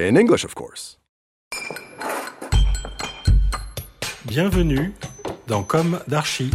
[0.00, 1.00] In English, of course.
[4.26, 4.92] Bienvenue
[5.48, 6.52] dans Comme d'Archi.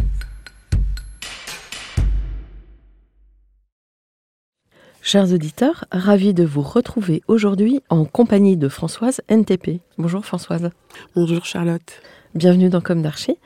[5.01, 9.81] Chers auditeurs, ravi de vous retrouver aujourd'hui en compagnie de Françoise NTP.
[9.98, 10.70] Bonjour Françoise.
[11.13, 12.01] Bonjour Charlotte.
[12.35, 13.37] Bienvenue dans Comme d'Archi.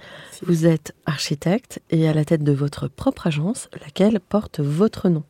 [0.44, 5.24] Vous êtes architecte et à la tête de votre propre agence, laquelle porte votre nom.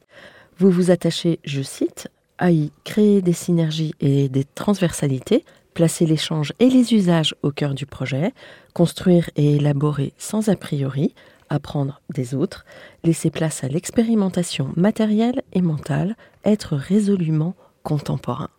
[0.58, 6.54] Vous vous attachez, je cite, à y créer des synergies et des transversalités, placer l'échange
[6.60, 8.34] et les usages au cœur du projet,
[8.74, 11.14] construire et élaborer sans a priori,
[11.50, 12.66] apprendre des autres,
[13.04, 18.50] laisser place à l'expérimentation matérielle et mentale, être résolument contemporain.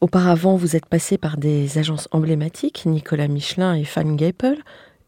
[0.00, 4.58] Auparavant, vous êtes passé par des agences emblématiques, Nicolas Michelin et Fan Gapel,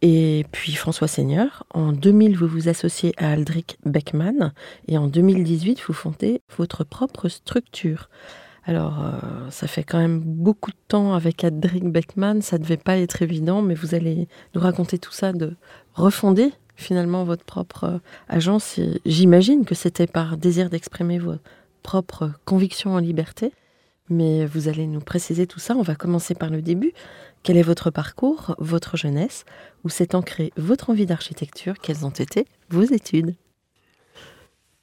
[0.03, 1.65] et puis François Seigneur.
[1.73, 4.53] En 2000, vous vous associez à Aldrich Beckman,
[4.89, 8.11] et en 2018, vous fondez votre propre structure.
[8.65, 12.99] Alors, euh, ça fait quand même beaucoup de temps avec Aldrich Beckman, ça devait pas
[12.99, 15.55] être évident, mais vous allez nous raconter tout ça, de
[15.95, 18.81] refonder finalement votre propre euh, agence.
[19.07, 21.37] J'imagine que c'était par désir d'exprimer vos
[21.83, 23.53] propres convictions en liberté.
[24.09, 25.75] Mais vous allez nous préciser tout ça.
[25.75, 26.93] On va commencer par le début.
[27.43, 29.45] Quel est votre parcours, votre jeunesse
[29.85, 31.75] Où s'est ancrée votre envie d'architecture?
[31.83, 33.35] Quelles ont été vos études?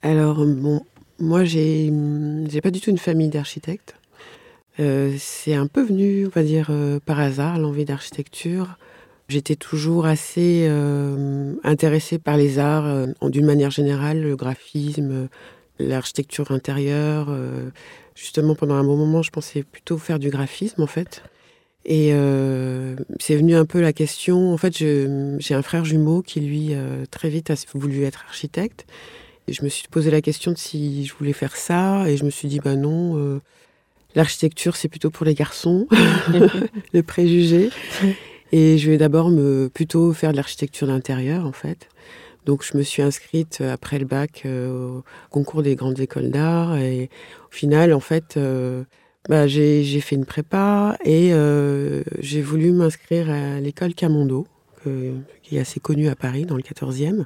[0.01, 0.81] Alors, bon,
[1.19, 1.91] moi, j'ai
[2.49, 3.95] j'ai pas du tout une famille d'architectes.
[4.79, 8.77] Euh, c'est un peu venu, on va dire, euh, par hasard, l'envie d'architecture.
[9.29, 15.29] J'étais toujours assez euh, intéressée par les arts, d'une manière générale, le graphisme,
[15.79, 17.29] l'architecture intérieure.
[18.15, 21.23] justement, pendant un bon moment, je pensais plutôt faire du graphisme, en fait.
[21.89, 24.53] Et euh, c'est venu un peu la question.
[24.53, 28.85] En fait, j'ai un frère jumeau qui, lui, euh, très vite a voulu être architecte.
[29.47, 32.07] Et je me suis posé la question de si je voulais faire ça.
[32.07, 33.41] Et je me suis dit, bah non, euh,
[34.13, 35.87] l'architecture, c'est plutôt pour les garçons,
[36.93, 37.71] le préjugé.
[38.51, 41.89] Et je vais d'abord me plutôt faire de l'architecture d'intérieur, en fait.
[42.45, 46.77] Donc, je me suis inscrite après le bac au concours des grandes écoles d'art.
[46.77, 47.09] Et
[47.49, 48.37] au final, en fait,
[49.27, 54.47] bah, j'ai j'ai fait une prépa et euh, j'ai voulu m'inscrire à l'école Camondo,
[54.83, 55.13] que-
[55.43, 57.25] qui est assez connue à Paris, dans le 14e.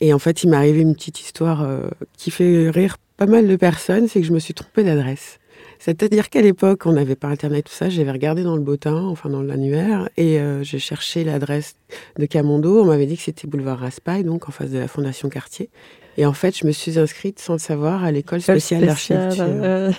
[0.00, 3.46] Et en fait, il m'est arrivé une petite histoire euh, qui fait rire pas mal
[3.48, 5.38] de personnes, c'est que je me suis trompée d'adresse.
[5.78, 7.88] C'est-à-dire qu'à l'époque, on n'avait pas Internet, tout ça.
[7.88, 11.74] J'avais regardé dans le bottin, enfin dans l'annuaire, et euh, j'ai cherché l'adresse
[12.18, 12.80] de Camondo.
[12.82, 15.70] On m'avait dit que c'était boulevard Raspail, donc en face de la Fondation Cartier.
[16.18, 19.44] Et en fait, je me suis inscrite sans le savoir à l'école spéciale d'architecture.
[19.64, 19.92] euh,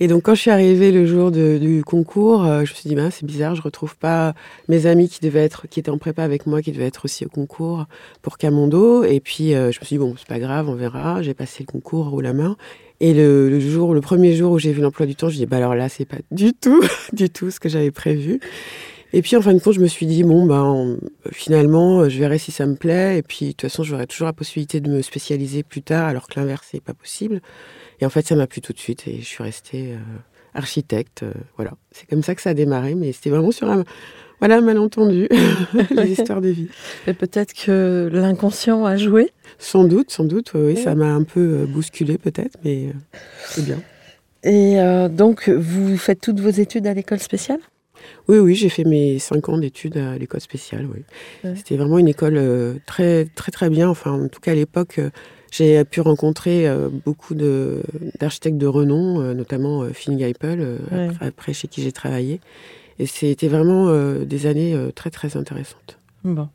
[0.00, 2.94] Et donc, quand je suis arrivée le jour du concours, euh, je me suis dit,
[2.94, 4.34] ben, c'est bizarre, je retrouve pas
[4.68, 7.24] mes amis qui devaient être, qui étaient en prépa avec moi, qui devaient être aussi
[7.24, 7.86] au concours
[8.22, 9.04] pour Camondo.
[9.04, 11.22] Et puis, euh, je me suis dit, bon, c'est pas grave, on verra.
[11.22, 12.56] J'ai passé le concours haut la main.
[13.00, 15.56] Et le, jour, le premier jour où j'ai vu l'emploi du temps, je dis, bah
[15.58, 18.40] alors là, c'est pas du tout, du tout ce que j'avais prévu.
[19.12, 20.98] Et puis, en fin de compte, je me suis dit, bon, ben,
[21.30, 23.18] finalement, je verrai si ça me plaît.
[23.18, 26.26] Et puis, de toute façon, j'aurai toujours la possibilité de me spécialiser plus tard, alors
[26.26, 27.40] que l'inverse, c'est pas possible.
[28.00, 29.98] Et en fait, ça m'a plu tout de suite et je suis restée euh,
[30.54, 31.22] architecte.
[31.22, 33.84] euh, voilà, c'est comme ça que ça a démarré, mais c'était vraiment sur un
[34.40, 35.28] voilà, malentendu,
[35.90, 36.68] les histoires de vie.
[37.06, 39.30] et peut-être que l'inconscient a joué.
[39.58, 42.88] Sans doute, sans doute, oui, oui, ça m'a un peu euh, bousculé peut-être, mais
[43.46, 43.80] c'est bien.
[44.42, 47.60] Et euh, donc, vous faites toutes vos études à l'école spéciale?
[48.28, 50.86] Oui, oui, j'ai fait mes cinq ans d'études à l'école spéciale.
[50.92, 51.00] Oui.
[51.42, 51.56] Ouais.
[51.56, 53.88] C'était vraiment une école très, très, très bien.
[53.88, 55.00] Enfin, en tout cas, à l'époque,
[55.56, 61.08] j'ai pu rencontrer euh, beaucoup d'architectes de, renom, euh, notamment Finn Geipel, euh, Ouais.
[61.08, 62.40] après, après, chez qui j'ai travaillé.
[62.98, 63.92] Et c'était vraiment
[64.24, 65.98] des années très, très intéressantes.
[66.22, 66.48] Bon.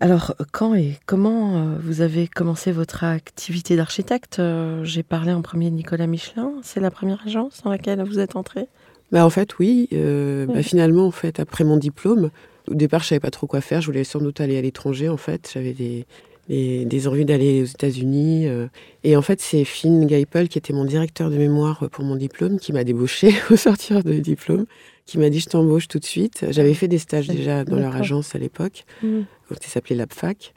[0.00, 4.40] Alors, quand et comment vous avez commencé votre activité d'architecte
[4.84, 6.50] J'ai parlé en premier de Nicolas Michelin.
[6.62, 8.68] C'est la première agence dans laquelle vous êtes entré?
[9.12, 9.88] Bah, en fait, oui.
[9.92, 12.30] euh, bah, finalement, en fait, après mon diplôme,
[12.68, 13.80] au départ, je savais pas trop quoi faire.
[13.80, 15.50] Je voulais sans doute aller à l'étranger, en fait.
[15.52, 16.06] J'avais des,
[16.48, 18.46] des, des envies d'aller aux États-Unis.
[18.46, 18.66] euh.
[19.02, 22.58] Et en fait, c'est Finn Geipel, qui était mon directeur de mémoire pour mon diplôme,
[22.58, 24.66] qui m'a débauché au sortir de diplôme,
[25.06, 26.46] qui m'a dit je t'embauche tout de suite.
[26.50, 29.24] J'avais fait des stages déjà dans leur agence à l'époque, Mhm.
[29.48, 30.54] quand il s'appelait l'APFAC.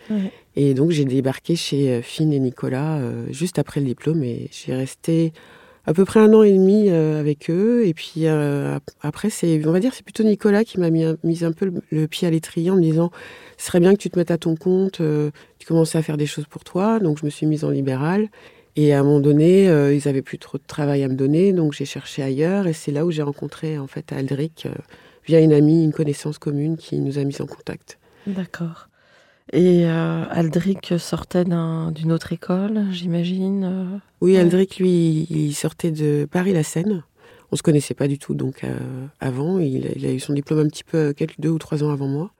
[0.55, 4.49] Et donc, j'ai débarqué chez euh, Finn et Nicolas euh, juste après le diplôme et
[4.51, 5.31] j'ai resté
[5.87, 7.85] à peu près un an et demi avec eux.
[7.87, 8.27] Et puis
[9.01, 12.07] après, c'est, on va dire, c'est plutôt Nicolas qui m'a mis, mis, un peu le,
[12.07, 13.09] pied à l'étrier en me disant,
[13.57, 15.01] ce serait bien que tu te mettes à ton compte,
[15.59, 16.99] tu commences à faire des choses pour toi.
[16.99, 18.27] Donc je me suis mise en libéral.
[18.75, 21.73] Et à un moment donné, ils avaient plus trop de travail à me donner, donc
[21.73, 22.67] j'ai cherché ailleurs.
[22.67, 24.67] Et c'est là où j'ai rencontré en fait Aldric
[25.25, 27.97] via une amie, une connaissance commune qui nous a mis en contact.
[28.25, 28.86] D'accord.
[29.53, 36.27] Et euh, Aldric sortait d'une autre école, j'imagine euh, Oui, Aldric, lui, il sortait de
[36.29, 37.03] Paris-la Seine.
[37.49, 38.77] On ne se connaissait pas du tout donc euh,
[39.21, 39.57] avant.
[39.59, 42.31] Il, a eu son diplôme un petit peu quelques deux ou trois ans avant moi.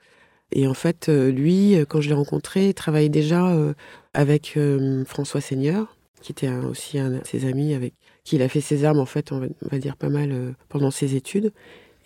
[0.52, 3.54] Et en fait, lui, quand je l'ai rencontré, il travaillait déjà
[4.14, 4.58] avec
[5.06, 7.94] François Seigneur, qui était aussi un de ses amis avec
[8.24, 11.16] qui il a fait ses armes, en fait, on va dire pas mal pendant ses
[11.16, 11.52] études.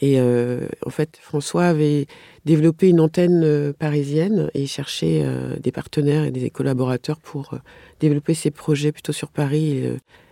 [0.02, 2.08] Et euh, en fait, François avait
[2.44, 7.56] développé une antenne euh, parisienne et cherchait euh, des partenaires et des collaborateurs pour
[8.00, 9.84] développer ses projets plutôt sur Paris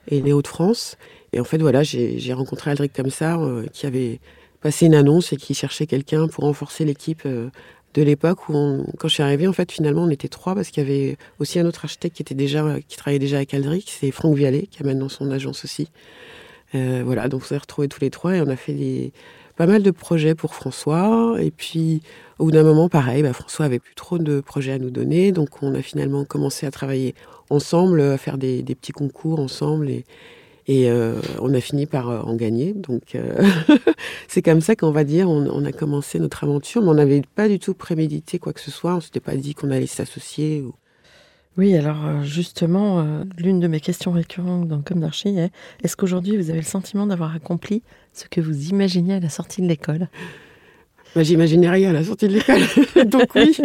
[0.07, 0.97] et, les Hauts-de-France.
[1.33, 3.37] Et en fait, voilà, j'ai rencontré Aldric comme ça,
[3.73, 4.19] qui avait
[4.59, 9.13] passé une annonce et qui cherchait quelqu'un pour renforcer l'équipe de l'époque où, quand je
[9.13, 11.85] suis arrivée, en fait, finalement, on était trois parce qu'il y avait aussi un autre
[11.85, 15.89] architecte qui travaillait déjà avec Aldric, c'est Franck Vialet, qui a maintenant son agence aussi.
[16.73, 19.13] voilà, donc on s'est retrouvés tous les trois et on a fait des
[19.59, 21.35] pas mal de projets pour François.
[21.41, 22.01] Et puis,
[22.37, 25.33] au bout d'un moment, pareil, bah, François avait plus trop de projets à nous donner.
[25.33, 27.13] Donc, on a finalement commencé à travailler
[27.49, 29.89] ensemble, à faire des, petits concours ensemble.
[29.89, 30.05] Et,
[30.89, 32.71] euh, on a fini par euh, en gagner.
[32.71, 33.45] Donc, euh,
[34.29, 36.81] c'est comme ça qu'on va dire, on, a commencé notre aventure.
[36.81, 38.95] Mais on n'avait pas du tout prémédité quoi que ce soit.
[38.95, 40.63] On s'était pas dit qu'on allait s'associer.
[41.59, 43.05] Oui, alors justement,
[43.37, 45.51] l'une de mes questions récurrentes dans Comme d'Archie est
[45.83, 47.83] est-ce qu'aujourd'hui vous avez le sentiment d'avoir accompli
[48.13, 50.07] ce que vous imaginiez à la sortie de l'école?
[51.13, 52.61] Bah, J'imaginais rien à la sortie de l'école.
[53.09, 53.57] Donc oui,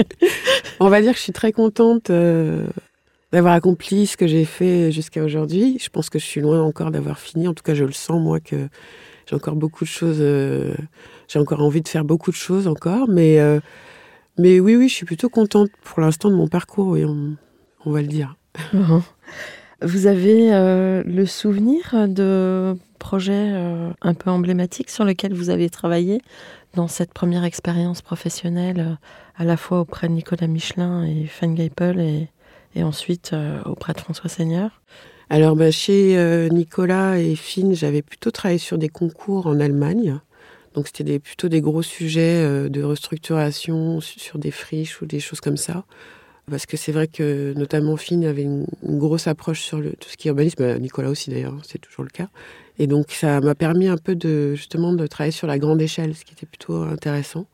[0.80, 2.66] on va dire que je suis très contente euh,
[3.30, 5.78] d'avoir accompli ce que j'ai fait jusqu'à aujourd'hui.
[5.80, 7.46] Je pense que je suis loin encore d'avoir fini.
[7.46, 8.68] En tout cas, je le sens, moi, que
[9.26, 10.18] j'ai encore beaucoup de choses.
[10.18, 10.74] Euh,
[11.28, 13.08] j'ai encore envie de faire beaucoup de choses encore.
[13.08, 13.60] Mais, euh,
[14.36, 17.36] mais oui, oui, je suis plutôt contente pour l'instant de mon parcours, et on,
[17.86, 18.36] on va le dire.
[19.82, 20.50] Vous avez
[21.04, 26.22] le souvenir de projet euh, un peu emblématique sur lequel vous avez travaillé
[26.74, 28.94] dans cette première expérience professionnelle, euh,
[29.36, 32.28] à la fois auprès de Nicolas Michelin et Fan Geipel et,
[32.74, 34.80] et ensuite euh, auprès de François Seigneur?
[35.28, 40.20] Alors, bah, chez Nicolas et Finn, j'avais plutôt travaillé sur des concours en Allemagne.
[40.74, 45.56] Donc, c'était plutôt des gros sujets de restructuration sur des friches ou des choses comme
[45.56, 45.84] ça.
[46.50, 50.28] Parce que c'est vrai que notamment Finn avait une, grosse approche sur tout ce qui
[50.28, 52.28] est urbanisme, bah, Nicolas aussi d'ailleurs, c'est toujours le cas.
[52.78, 56.14] Et donc ça m'a permis un peu de justement de travailler sur la grande échelle,
[56.14, 57.46] ce qui était plutôt intéressant.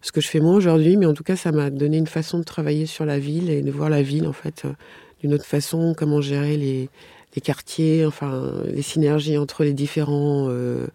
[0.00, 2.38] Ce que je fais moins aujourd'hui, mais en tout cas ça m'a donné une façon
[2.38, 4.72] de travailler sur la ville et de voir la ville en fait euh,
[5.20, 6.88] d'une autre façon, comment gérer les,
[7.34, 10.86] les, quartiers, enfin les synergies entre les différents euh,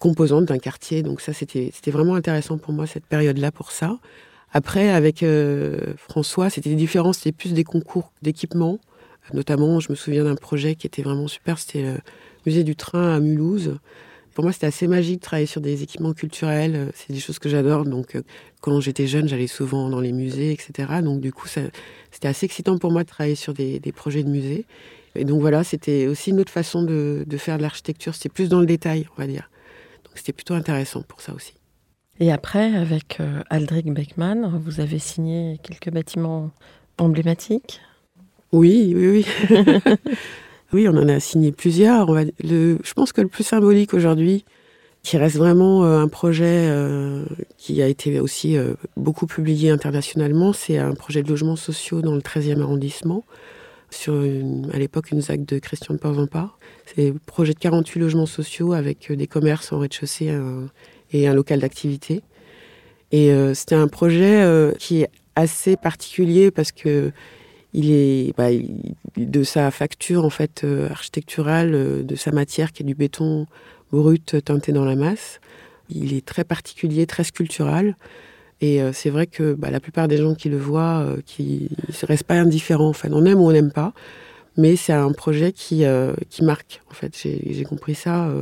[0.00, 1.04] composantes d'un quartier.
[1.04, 3.98] Donc ça c'était vraiment intéressant pour moi cette période-là pour ça.
[4.52, 8.78] Après, avec euh, François, c'était différent, c'était plus des concours d'équipement.
[9.34, 11.98] Notamment, je me souviens d'un projet qui était vraiment super, c'était le
[12.46, 13.76] musée du train à Mulhouse.
[14.34, 16.92] Pour moi, c'était assez magique de travailler sur des équipements culturels.
[16.94, 17.84] C'est des choses que j'adore.
[17.84, 18.22] Donc, euh,
[18.60, 21.00] quand j'étais jeune, j'allais souvent dans les musées, etc.
[21.02, 24.66] Donc, du coup, c'était assez excitant pour moi de travailler sur des, projets de musées.
[25.14, 28.14] Et donc, voilà, c'était aussi une autre façon de faire de l'architecture.
[28.14, 29.50] C'était plus dans le détail, on va dire.
[30.04, 31.54] Donc, c'était plutôt intéressant pour ça aussi.
[32.18, 36.50] Et après, avec euh, Aldrich Beckman, vous avez signé quelques bâtiments
[36.96, 37.80] emblématiques
[38.52, 39.08] Oui, oui,
[39.50, 39.56] oui.
[40.72, 42.08] oui, on en a signé plusieurs.
[42.42, 44.46] je pense que le plus symbolique aujourd'hui,
[45.02, 47.26] qui reste vraiment euh, un projet euh,
[47.58, 48.56] qui a été aussi
[48.96, 53.24] beaucoup publié internationalement, c'est un projet de logements sociaux dans le 13e arrondissement,
[53.90, 56.58] sur à l'époque une ZAC de Christian de Porzampar.
[56.86, 60.34] C'est un projet de 48 logements sociaux avec des commerces en rez-de-chaussée
[61.24, 62.22] un local d'activité.
[63.12, 67.12] Et euh, c'était un projet euh, qui est assez particulier parce que
[67.72, 68.48] il est bah,
[69.16, 73.46] de sa facture en fait euh, architecturale, de sa matière qui est du béton
[73.92, 75.40] brut teinté dans la masse.
[75.88, 77.96] Il est très particulier, très sculptural.
[78.62, 82.24] Et c'est vrai que bah, la plupart des gens qui le voient, qui ne restent
[82.24, 82.88] pas indifférents.
[82.88, 83.92] Enfin, on aime ou on n'aime pas.
[84.56, 85.84] Mais c'est un projet qui,
[86.30, 86.80] qui marque.
[86.90, 88.32] En fait, j'ai compris ça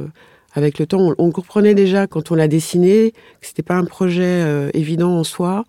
[0.55, 4.23] avec le temps, on, comprenait déjà quand on l'a dessiné que c'était pas un projet
[4.23, 5.65] euh, évident en soi.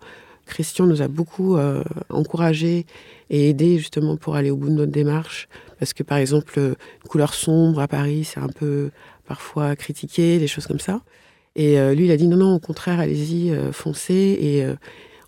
[0.46, 2.86] Christian nous a beaucoup euh, encouragé
[3.28, 5.48] et aidé justement pour aller au bout de notre démarche.
[5.80, 8.90] Parce que par exemple, une couleur sombre à Paris, c'est un peu
[9.26, 11.00] parfois critiqué, des choses comme ça.
[11.56, 14.38] Et euh, lui, il a dit non, non, au contraire, allez-y, foncez.
[14.40, 14.64] Et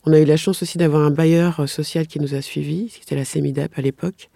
[0.06, 3.16] on a eu la chance aussi d'avoir un bailleur social qui nous a suivis, c'était
[3.16, 4.30] la CEMIDAP à l'époque,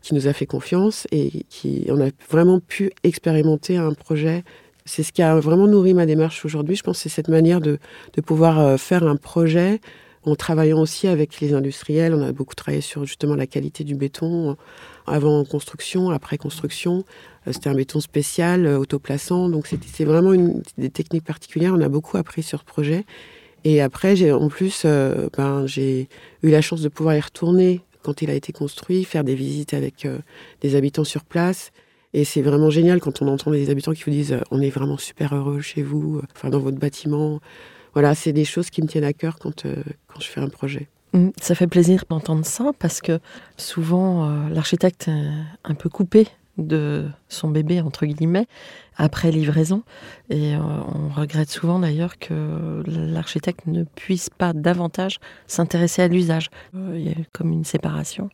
[0.00, 4.44] qui nous a fait confiance et qui on a vraiment pu expérimenter un projet.
[4.84, 6.76] C'est ce qui a vraiment nourri ma démarche aujourd'hui.
[6.76, 7.78] Je pense c'est cette manière de,
[8.24, 9.80] pouvoir euh, faire un projet
[10.24, 12.14] en travaillant aussi avec les industriels.
[12.14, 14.56] On a beaucoup travaillé sur justement la qualité du béton
[15.06, 17.04] avant construction, après construction.
[17.46, 19.48] Euh, c'était un béton spécial, euh, autoplaçant.
[19.48, 20.32] Donc c'est vraiment
[20.78, 21.74] des techniques particulières.
[21.74, 23.04] On a beaucoup appris sur ce projet.
[23.64, 26.08] Et après, j'ai en plus, euh, ben, j'ai
[26.42, 29.74] eu la chance de pouvoir y retourner quand il a été construit, faire des visites
[29.74, 30.08] avec
[30.60, 31.70] des habitants sur place.
[32.14, 34.98] Et c'est vraiment génial quand on entend des habitants qui vous disent on est vraiment
[34.98, 37.40] super heureux chez vous, enfin dans votre bâtiment.
[37.94, 39.64] Voilà, c'est des choses qui me tiennent à cœur quand,
[40.06, 40.88] quand je fais un projet.
[41.12, 43.18] Mmh, ça fait plaisir d'entendre ça parce que
[43.56, 45.30] souvent l'architecte est
[45.64, 46.26] un peu coupé
[46.58, 48.46] de son bébé, entre guillemets,
[48.96, 49.82] après livraison.
[50.28, 56.50] Et euh, on regrette souvent d'ailleurs que l'architecte ne puisse pas davantage s'intéresser à l'usage.
[56.74, 58.28] Euh, il y a comme une séparation.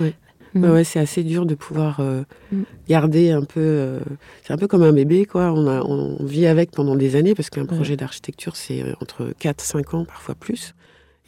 [0.00, 0.14] Oui.
[0.54, 0.70] Mm.
[0.70, 2.62] Ouais, c'est assez dur de pouvoir euh, mm.
[2.88, 3.98] garder un peu.
[4.42, 5.52] c'est un peu comme un bébé, quoi.
[5.52, 9.60] On, a, on vit avec pendant des années parce qu'un projet d'architecture, c'est entre 4,
[9.60, 10.74] 5 ans, parfois plus.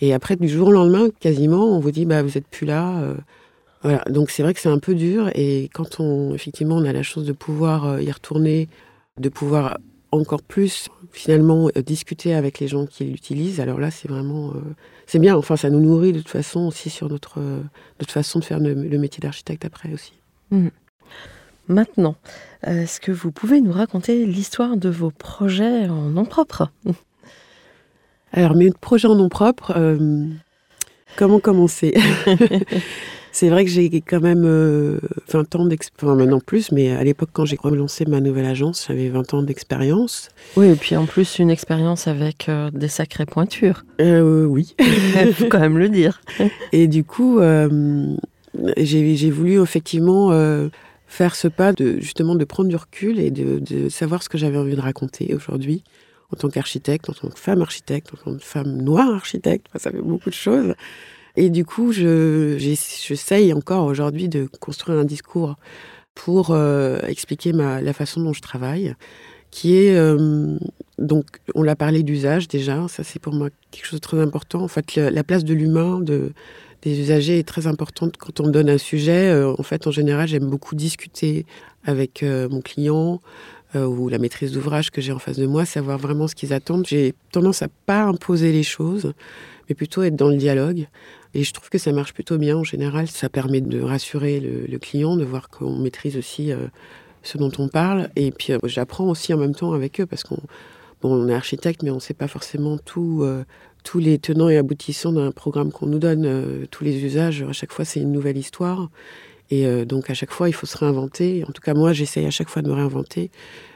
[0.00, 3.14] Et après, du jour au lendemain, quasiment, on vous dit, bah, vous n'êtes plus là.
[3.86, 6.92] Voilà, donc c'est vrai que c'est un peu dur et quand on effectivement on a
[6.92, 8.68] la chance de pouvoir euh, y retourner,
[9.20, 9.78] de pouvoir
[10.12, 14.60] encore plus finalement euh, discuter avec les gens qui l'utilisent, alors là c'est vraiment euh,
[15.06, 15.36] c'est bien.
[15.36, 18.98] Enfin ça nous nourrit de toute façon aussi sur notre notre façon de faire le,
[18.98, 20.12] métier d'architecte après aussi.
[20.50, 20.68] Mmh.
[21.68, 22.14] Maintenant,
[22.62, 26.70] est-ce que vous pouvez nous raconter l'histoire de vos projets en nom propre?
[28.32, 29.98] Alors mes projets en nom propre,
[31.16, 31.94] comment commencer?
[33.38, 34.98] C'est vrai que j'ai quand même 20 euh,
[35.56, 39.10] ans d'expérience, enfin maintenant plus, mais à l'époque quand j'ai relancé ma nouvelle agence, j'avais
[39.10, 40.30] 20 ans d'expérience.
[40.56, 43.84] Oui, et puis en plus une expérience avec euh, des sacrées pointures.
[44.00, 44.74] Euh, oui.
[44.80, 46.22] Il faut quand même le dire.
[46.72, 47.38] Et du coup,
[48.78, 50.30] j'ai voulu effectivement
[51.06, 54.38] faire ce pas de justement de prendre du recul et de, de savoir ce que
[54.38, 55.84] j'avais envie de raconter aujourd'hui
[56.32, 59.66] en tant qu'architecte, en tant que femme architecte, en tant que femme noire architecte.
[59.76, 60.74] ça fait beaucoup de choses.
[61.36, 65.56] Et du coup, j'essaye encore aujourd'hui de construire un discours
[66.14, 68.94] pour euh, expliquer la façon dont je travaille,
[69.50, 70.58] qui est, euh,
[70.98, 74.62] donc, on l'a parlé d'usage déjà, ça c'est pour moi quelque chose de très important.
[74.62, 76.32] En fait, la, place de l'humain, de,
[76.82, 79.28] des usagers est très importante quand on me donne un sujet.
[79.28, 81.44] Euh, en fait, en général, j'aime beaucoup discuter
[81.84, 83.20] avec mon client,
[83.74, 86.86] ou la maîtrise d'ouvrage que j'ai en face de moi, savoir vraiment ce qu'ils attendent.
[86.86, 89.12] J'ai tendance à pas imposer les choses,
[89.68, 90.88] mais plutôt être dans le dialogue.
[91.34, 93.08] Et je trouve que ça marche plutôt bien en général.
[93.08, 96.66] Ça permet de rassurer le, client, de voir qu'on maîtrise aussi euh,
[97.22, 98.10] ce dont on parle.
[98.16, 100.38] Et puis euh, j'apprends aussi en même temps avec eux parce qu'on
[101.02, 103.44] bon, on est architecte, mais on ne sait pas forcément euh,
[103.84, 107.42] tous les tenants et aboutissants d'un programme qu'on nous donne, tous les usages.
[107.42, 108.88] À chaque fois, c'est une nouvelle histoire.
[109.50, 111.44] Et donc à chaque fois, il faut se réinventer.
[111.48, 113.30] En tout cas, moi, j'essaye à chaque fois de me réinventer.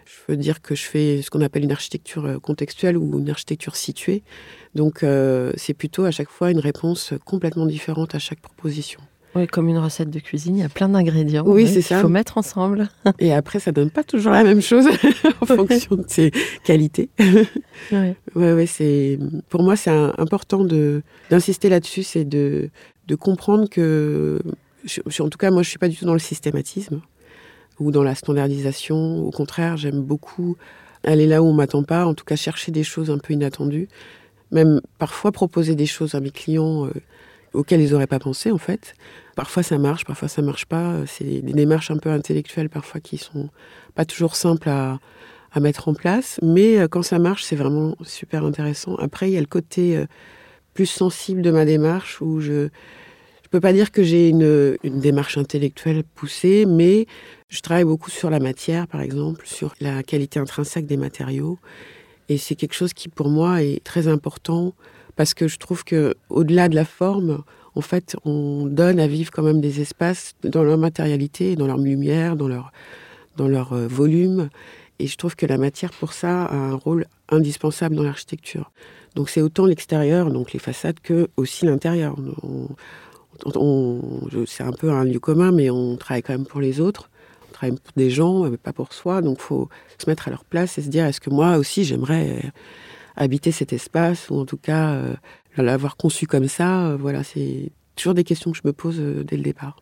[0.05, 3.77] Je veux dire que je fais ce qu'on appelle une architecture contextuelle ou une architecture
[3.77, 4.23] située.
[4.75, 9.01] Donc euh, c'est plutôt à chaque fois une réponse complètement différente à chaque proposition.
[9.37, 11.45] Oui, comme une recette de cuisine, il y a plein d'ingrédients.
[11.47, 11.99] Oui, c'est ça.
[11.99, 12.89] Il faut mettre ensemble.
[13.21, 14.87] Et après, ça donne pas toujours la même chose
[15.41, 16.33] en fonction de ses
[16.65, 17.11] qualités.
[17.93, 18.15] Oui.
[18.35, 22.69] Ouais, ouais, c'est pour moi c'est important de d'insister là-dessus, c'est de
[23.09, 24.39] de comprendre que,
[25.21, 27.01] en tout cas, moi, je suis pas du tout dans le systématisme
[27.79, 29.25] ou dans la standardisation.
[29.25, 30.57] Au contraire, j'aime beaucoup
[31.03, 33.89] aller là où on m'attend pas, en tout cas chercher des choses un peu inattendues
[34.51, 36.93] même parfois proposer des choses à mes clients euh,
[37.53, 38.95] auxquelles ils n'auraient pas pensé en fait.
[39.37, 40.95] Parfois ça marche, parfois ça marche pas.
[41.07, 43.49] C'est des démarches un peu intellectuelles parfois qui sont
[43.95, 44.99] pas toujours simples à,
[45.53, 48.97] à mettre en place, mais euh, quand ça marche, c'est vraiment super intéressant.
[48.97, 50.07] Après, il y a le côté euh,
[50.75, 52.69] plus sensible de ma démarche où je
[53.51, 57.07] je peux pas dire que j'ai une, une démarche intellectuelle poussée, mais
[57.49, 61.59] je travaille beaucoup sur la matière, par exemple, sur la qualité intrinsèque des matériaux.
[62.29, 64.73] Et c'est quelque chose qui, pour moi, est très important
[65.17, 67.43] parce que je trouve que, au-delà de la forme,
[67.75, 71.79] en fait, on donne à vivre quand même des espaces dans leur matérialité, dans leur
[71.79, 72.71] lumière, dans leur,
[73.37, 74.49] dans leur euh, volume.
[75.01, 78.71] Et je trouve que la matière, pour ça, a un rôle indispensable dans l'architecture.
[79.17, 82.15] Donc c'est autant l'extérieur, donc les façades, que aussi l'intérieur.
[84.47, 87.11] C'est un peu un lieu commun, mais on travaille quand même pour les autres
[87.61, 89.21] travaille pour des gens, mais pas pour soi.
[89.21, 89.69] Donc, il faut
[89.99, 92.49] se mettre à leur place et se dire est-ce que moi aussi j'aimerais euh,
[93.17, 95.15] habiter cet espace ou en tout cas euh,
[95.57, 96.87] l'avoir conçu comme ça?
[96.87, 99.77] Euh, Voilà, c'est toujours des questions que je me pose dès le départ.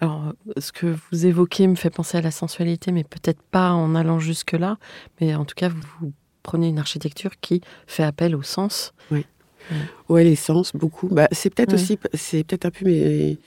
[0.00, 3.94] Alors, ce que vous évoquez me fait penser à la sensualité, mais peut-être pas en
[3.94, 4.78] allant jusque-là.
[5.20, 8.94] Mais en tout cas, vous, prenez une architecture qui fait appel au sens.
[9.10, 9.26] Oui.
[10.08, 11.08] Ouais, les sens, beaucoup.
[11.08, 13.38] Bah, c'est peut-être aussi, c'est peut-être un peu mes,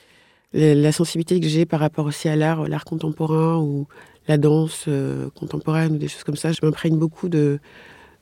[0.53, 3.87] la, la sensibilité que j'ai par rapport aussi à l'art, l'art contemporain ou
[4.27, 7.59] la danse euh, contemporaine ou des choses comme ça, je m'imprègne beaucoup de,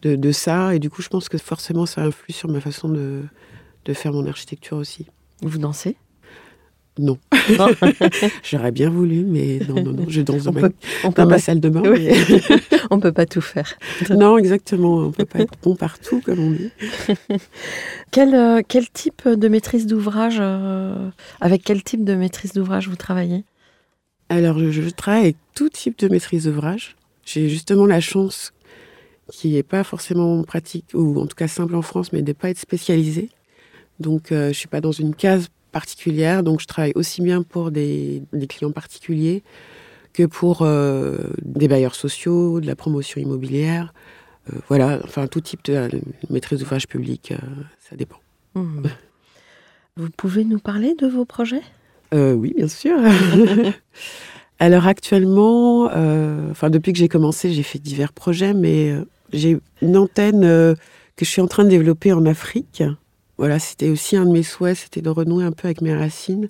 [0.02, 0.76] de, de ça.
[0.76, 3.24] Et du coup, je pense que forcément, ça influe sur ma façon de,
[3.86, 5.08] de faire mon architecture aussi.
[5.42, 5.96] Vous dansez?
[7.00, 7.18] Non.
[7.58, 7.68] Non.
[8.44, 10.06] J'aurais bien voulu, mais non, non, non.
[10.08, 10.74] Je danse dans, on ma, peut
[11.16, 11.82] dans ma salle de bain.
[11.86, 12.08] Oui.
[12.10, 12.40] mais-
[12.92, 13.74] on peut pas tout faire.
[14.12, 14.98] non, exactement.
[15.00, 16.70] On peut pas être bon partout, comme on dit.
[18.12, 21.10] Quel, euh, quel type de maîtrise d'ouvrage, euh,
[21.42, 23.44] avec quel type de maîtrise d'ouvrage vous travaillez?
[24.30, 26.96] Alors, je, je travaille avec tout type de maîtrise d'ouvrage.
[27.26, 28.54] J'ai justement la chance,
[29.32, 32.34] qui n'est pas forcément pratique, ou en tout cas simple en France, mais de ne
[32.34, 33.30] pas être spécialisée.
[34.00, 36.44] Donc, euh, je ne suis pas dans une case particulière.
[36.44, 39.44] Donc, je travaille aussi bien pour des, des clients particuliers
[40.14, 43.94] que pour euh, des bailleurs sociaux, de la promotion immobilière.
[44.54, 45.90] Euh, voilà, enfin, tout type de
[46.30, 47.38] maîtrise d'ouvrage public, euh,
[47.80, 48.20] ça dépend.
[48.56, 48.84] Hmm.
[49.98, 51.64] Vous pouvez nous parler de vos projets?
[52.14, 52.96] Oui, bien sûr.
[54.64, 59.04] Alors actuellement, euh, enfin depuis que j'ai commencé, j'ai fait divers projets, mais euh,
[59.34, 60.74] j'ai une antenne euh,
[61.18, 62.82] que je suis en train de développer en Afrique.
[63.38, 66.50] Voilà, c'était aussi un de mes souhaits, c'était de renouer un peu avec mes racines.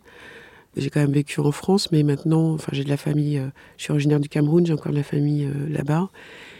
[0.75, 3.38] J'ai quand même vécu en France, mais maintenant, enfin, j'ai de la famille.
[3.38, 3.48] euh,
[3.78, 6.10] je suis originaire du Cameroun, j'ai encore de la famille euh, là-bas.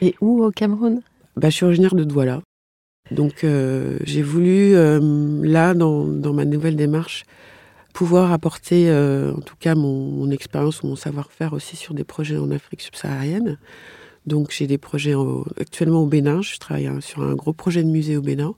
[0.02, 1.02] Et où au Cameroun?
[1.36, 2.42] Bah, je suis originaire de Douala.
[3.12, 7.26] Donc, euh, j'ai voulu, là, dans, dans ma nouvelle démarche,
[7.94, 12.38] pouvoir apporter, en tout cas, mon, mon expérience ou mon savoir-faire aussi sur des projets
[12.38, 13.58] en Afrique subsaharienne.
[14.26, 16.42] Donc, j'ai des projets en- actuellement au Bénin.
[16.42, 18.56] Je travaille hein, sur un gros projet de musée au Bénin.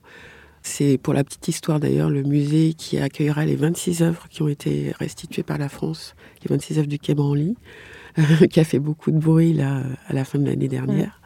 [0.68, 4.48] C'est pour la petite histoire d'ailleurs le musée qui accueillera les 26 œuvres qui ont
[4.48, 7.54] été restituées par la France, les 26 œuvres du Quai Branly,
[8.50, 11.20] qui a fait beaucoup de bruit là, à la fin de l'année dernière.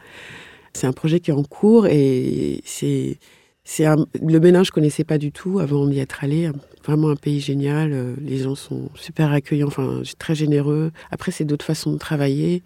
[0.73, 3.17] C'est un projet qui est en cours et c'est
[3.63, 3.85] c'est
[4.21, 6.51] le Bénin je connaissais pas du tout avant d'y être allé.
[6.85, 7.93] Vraiment un pays génial.
[7.93, 10.91] euh, Les gens sont super accueillants, enfin très généreux.
[11.09, 12.61] Après c'est d'autres façons de travailler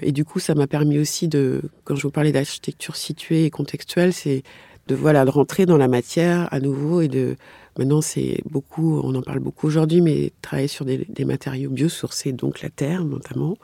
[0.00, 3.50] et du coup ça m'a permis aussi de quand je vous parlais d'architecture située et
[3.50, 4.44] contextuelle, c'est
[4.90, 7.36] de voilà de rentrer dans la matière à nouveau et de
[7.78, 12.60] maintenant c'est beaucoup on en parle beaucoup aujourd'hui mais travailler sur des, matériaux biosourcés donc
[12.60, 13.56] la terre notamment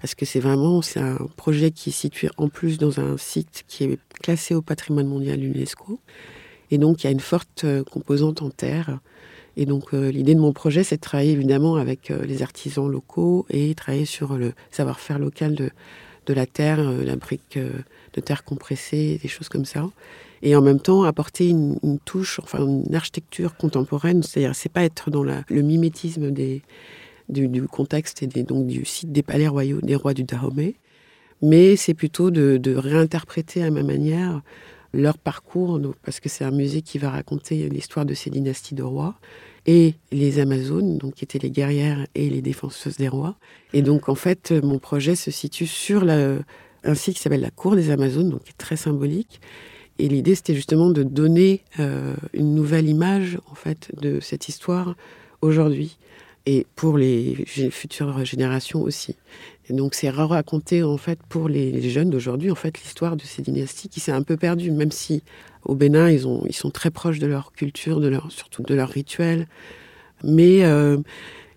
[0.00, 3.64] parce que c'est vraiment c'est un projet qui est situé en plus dans un site
[3.68, 6.00] qui est classé au patrimoine mondial UNESCO.
[6.70, 9.00] Et donc il y a une forte euh, composante en terre.
[9.56, 12.88] Et donc euh, l'idée de mon projet c'est de travailler évidemment avec euh, les artisans
[12.88, 15.70] locaux et travailler sur le savoir-faire local de,
[16.26, 19.88] de la terre, la brique de terre compressée, des choses comme ça
[20.42, 25.10] et en même temps apporter une, touche, enfin une architecture contemporaine, c'est-à-dire c'est pas être
[25.10, 30.24] dans le mimétisme du, contexte et donc du site des palais royaux des rois du
[30.24, 30.76] Dahomey,
[31.42, 34.42] mais c'est plutôt de, réinterpréter à ma manière
[34.92, 38.82] leur parcours, parce que c'est un musée qui va raconter l'histoire de ces dynasties de
[38.82, 39.14] rois
[39.66, 43.36] et les Amazones, donc qui étaient les guerrières et les défenseuses des rois.
[43.72, 47.76] Et donc en fait, mon projet se situe sur un site qui s'appelle la Cour
[47.76, 49.40] des Amazones, donc qui est très symbolique.
[50.00, 54.94] Et l'idée, c'était justement de donner euh, une nouvelle image, en fait, de cette histoire
[55.42, 55.98] aujourd'hui.
[56.46, 59.14] Et pour les futures générations aussi.
[59.68, 63.42] Et donc, c'est raconter, en fait, pour les, jeunes d'aujourd'hui, en fait, l'histoire de ces
[63.42, 65.22] dynasties qui s'est un peu perdue, même si
[65.66, 68.74] au Bénin, ils, ont, ils sont très proches de leur culture, de leur, surtout de
[68.74, 69.46] leurs rituels.
[70.24, 70.96] Mais euh,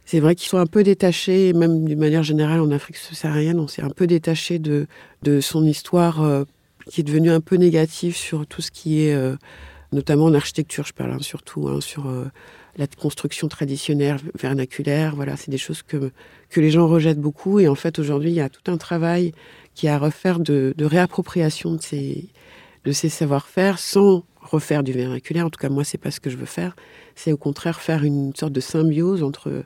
[0.04, 3.68] c'est vrai qu'ils sont un peu détachés, même d'une manière générale en Afrique subsaharienne, on
[3.68, 4.86] s'est un peu détaché de,
[5.22, 6.44] de son histoire euh,
[6.90, 9.36] qui est devenue un peu négative sur tout ce qui est, euh,
[9.92, 12.26] notamment en architecture, je parle hein, surtout, hein, sur euh,
[12.78, 15.16] la construction traditionnelle, vernaculaire.
[15.16, 16.12] Voilà, c'est des choses que,
[16.50, 17.60] que les gens rejettent beaucoup.
[17.60, 19.34] Et en fait, aujourd'hui, il y a tout un travail
[19.76, 22.30] qui est à refaire de, de réappropriation de ces,
[22.84, 25.46] de ces savoir-faire sans refaire du vernaculaire.
[25.46, 26.76] En tout cas, moi, c'est pas ce que je veux faire.
[27.16, 29.64] C'est au contraire faire une sorte de symbiose entre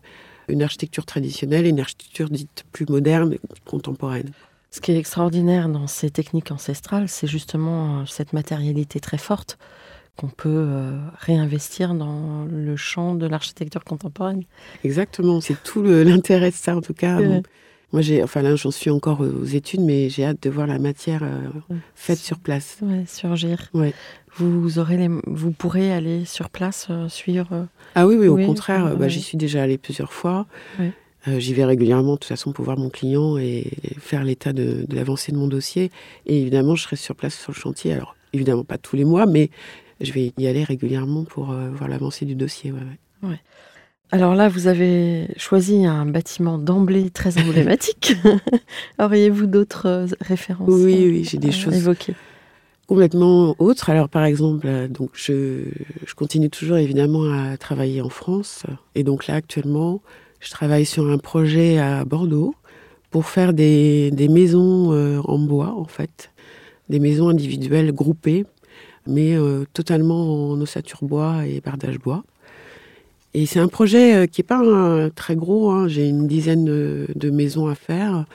[0.48, 4.32] une architecture traditionnelle et une architecture dite plus moderne, contemporaine.
[4.78, 9.58] Ce qui est extraordinaire dans ces techniques ancestrales, c'est justement euh, cette matérialité très forte
[10.16, 14.44] qu'on peut euh, réinvestir dans le champ de l'architecture contemporaine.
[14.84, 17.18] Exactement, c'est tout l'intérêt de ça en tout cas.
[17.20, 17.42] Ouais.
[17.92, 20.78] Moi, j'ai, enfin là, j'en suis encore aux études, mais j'ai hâte de voir la
[20.78, 21.78] matière euh, Ouais.
[21.96, 22.78] faite sur place.
[22.84, 23.70] Ouais, surgir.
[23.74, 23.96] Ouais.
[24.36, 27.48] Vous aurez les, vous pourrez aller sur place euh, suivre.
[27.52, 27.64] euh,
[27.96, 30.46] Ah oui, oui, au contraire, bah, j'y suis déjà allée plusieurs fois.
[31.28, 34.86] Euh, j'y vais régulièrement, de toute façon, pour voir mon client et faire l'état de,
[34.88, 35.92] de l'avancée de mon dossier.
[36.26, 37.94] Et évidemment, je serai sur place sur le chantier.
[37.94, 39.50] Alors, évidemment, pas tous les mois, mais
[40.00, 42.72] je vais y aller régulièrement pour euh, voir l'avancée du dossier.
[42.72, 42.80] ouais,
[43.30, 43.40] ouais.
[44.10, 48.14] Alors là, vous avez choisi un bâtiment d'emblée très emblématique.
[49.00, 52.14] Auriez-vous d'autres euh, références Oui, oui, j'ai des choses évoquer?
[52.88, 53.90] complètement autre.
[53.90, 55.64] Alors, par exemple, donc je,
[56.06, 58.64] je continue toujours évidemment à travailler en France.
[58.96, 60.02] Et donc là, actuellement,
[60.40, 62.56] je travaille sur un projet à Bordeaux
[63.10, 66.32] pour faire des, maisons euh, en bois, en fait,
[66.90, 68.46] des maisons individuelles groupées,
[69.08, 72.24] mais euh, totalement en ossature bois et bardage bois.
[73.34, 75.88] Et c'est un projet euh, qui n'est pas très gros, hein.
[75.88, 78.26] j'ai une dizaine de, maisons à faire,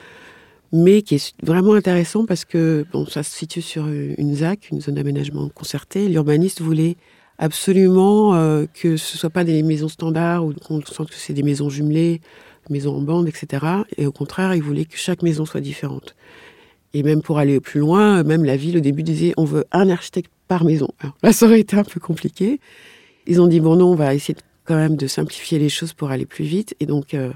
[0.71, 4.81] mais qui est vraiment intéressant parce que bon, ça se situe sur une ZAC, une
[4.81, 6.09] zone d'aménagement concerté.
[6.09, 6.97] L'urbaniste voulait
[7.37, 11.33] absolument euh, que ce ne soit pas des maisons standards ou qu'on sente que c'est
[11.33, 12.21] des maisons jumelées,
[12.69, 13.65] maisons en bande, etc.
[13.97, 16.15] Et au contraire, il voulait que chaque maison soit différente.
[16.93, 19.89] Et même pour aller plus loin, même la ville au début disait on veut un
[19.89, 20.89] architecte par maison.
[21.31, 22.59] Ça aurait été un peu compliqué.
[23.25, 26.11] Ils ont dit bon non, on va essayer quand même de simplifier les choses pour
[26.11, 26.75] aller plus vite.
[26.79, 27.31] Et donc, euh,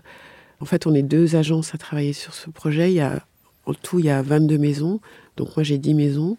[0.59, 2.91] en fait, on est deux agences à travailler sur ce projet.
[2.91, 3.25] Il y a,
[3.65, 4.99] en tout, il y a 22 maisons.
[5.35, 6.37] Donc moi, j'ai 10 maisons.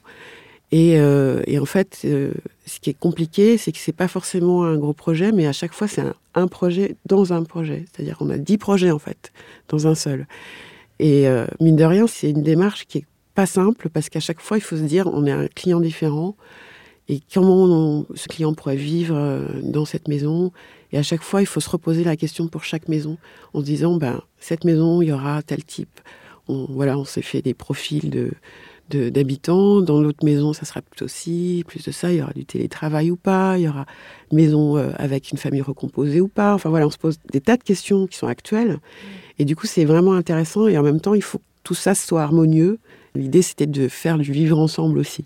[0.71, 2.33] Et, euh, et en fait, euh,
[2.67, 5.73] ce qui est compliqué, c'est que c'est pas forcément un gros projet, mais à chaque
[5.73, 6.03] fois, c'est
[6.35, 7.87] un, projet dans un projet.
[7.91, 9.33] C'est-à-dire qu'on a 10 projets, en fait,
[9.69, 10.27] dans un seul.
[10.99, 14.41] Et euh, mine de rien, c'est une démarche qui est pas simple parce qu'à chaque
[14.41, 16.37] fois, il faut se dire, on est un client différent
[17.09, 20.53] et comment on- ce client pourrait vivre dans cette maison.
[20.93, 23.17] Et à chaque fois, il faut se reposer la question pour chaque maison
[23.55, 26.01] en se disant, ben, cette maison, il y aura tel type.
[26.49, 28.33] On, voilà, on s'est fait des profils de-
[28.91, 29.81] d'habitants.
[29.81, 31.65] Dans l'autre maison, ça sera plutôt aussi.
[31.67, 33.59] Plus de ça, il y aura du télétravail ou pas.
[33.59, 33.87] Il y aura
[34.33, 36.55] une maison euh, avec une famille recomposée ou pas.
[36.55, 38.79] Enfin voilà, on se pose des tas de questions qui sont actuelles.
[39.39, 40.67] Et du coup, c'est vraiment intéressant.
[40.69, 42.79] Et en même temps, il faut que tout ça soit harmonieux.
[43.15, 45.25] L'idée, c'était de faire du vivre ensemble aussi.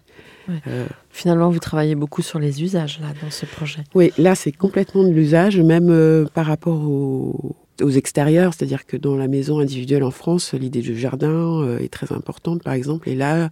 [0.49, 0.61] Ouais.
[0.67, 3.85] Euh, Finalement, vous travaillez beaucoup sur les usages là dans ce projet.
[3.95, 8.55] oui, là, c'est complètement de l'usage, même euh, par rapport au- aux extérieurs.
[8.55, 12.63] C'est-à-dire que dans la maison individuelle en France, l'idée du jardin euh, est très importante,
[12.63, 13.09] par exemple.
[13.09, 13.51] Et là,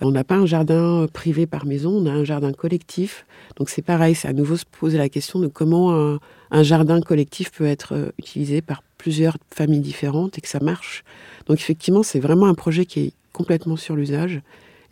[0.00, 3.26] on n'a pas un jardin privé par maison, on a un jardin collectif.
[3.56, 6.18] Donc c'est pareil, c'est à nouveau se poser la question de comment
[6.50, 11.04] un, jardin collectif peut être euh, utilisé par plusieurs familles différentes et que ça marche.
[11.46, 14.40] Donc effectivement, c'est vraiment un projet qui est complètement sur l'usage.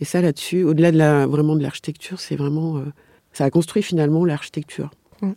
[0.01, 2.79] Et ça, là-dessus, au-delà de la, vraiment de l'architecture, c'est vraiment...
[2.79, 2.85] euh,
[3.33, 4.91] ça a construit finalement l'architecture.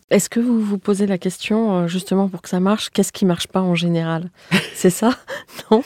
[0.09, 3.25] Est-ce que vous vous posez la question, euh, justement pour que ça marche, qu'est-ce qui
[3.25, 4.29] marche pas en général?
[4.73, 5.11] C'est ça?
[5.71, 5.83] Non?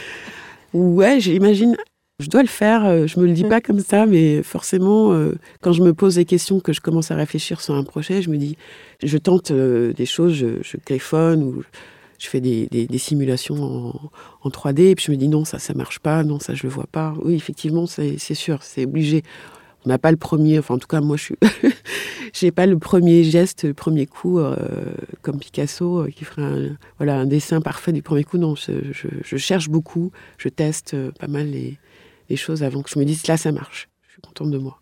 [0.73, 1.75] Ouais, j'imagine.
[2.19, 2.85] Je dois le faire.
[2.85, 3.49] euh, Je me le dis Mm.
[3.49, 7.11] pas comme ça, mais forcément, euh, quand je me pose des questions, que je commence
[7.11, 8.57] à réfléchir sur un projet, je me dis,
[9.03, 11.63] je tente des choses, je, je téléphone ou
[12.19, 14.11] je fais des, des- des simulations en,
[14.43, 16.63] en 3D, et puis je me dis non, ça, ça marche pas, non, ça, je
[16.63, 17.13] le vois pas.
[17.23, 19.23] Oui, effectivement, c'est sûr, c'est obligé.
[19.85, 21.35] On n'a pas le premier, enfin, en tout cas, moi, je suis,
[22.33, 24.55] j'ai pas le premier geste, le premier coup, euh,
[25.21, 28.37] comme Picasso, euh, qui ferait un, voilà, un dessin parfait du premier coup.
[28.37, 31.77] Non, je, je- je cherche beaucoup, je teste euh, pas mal les,
[32.29, 33.87] les choses avant que je me dise là, ça marche.
[34.07, 34.79] Je suis contente de moi.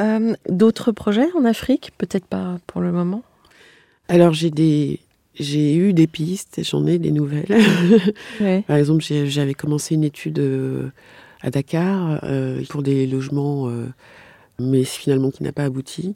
[0.00, 1.92] Euh, D'autres projets en Afrique?
[1.98, 3.22] Peut-être pas pour le moment.
[4.08, 4.98] Alors, j'ai des.
[5.36, 7.46] J'ai eu des pistes, j'en ai des nouvelles.
[8.40, 8.62] Ouais.
[8.66, 10.38] Par exemple, j'avais commencé une étude
[11.44, 13.86] à Dakar euh, pour des logements, euh,
[14.58, 16.14] mais finalement qui n'a pas abouti,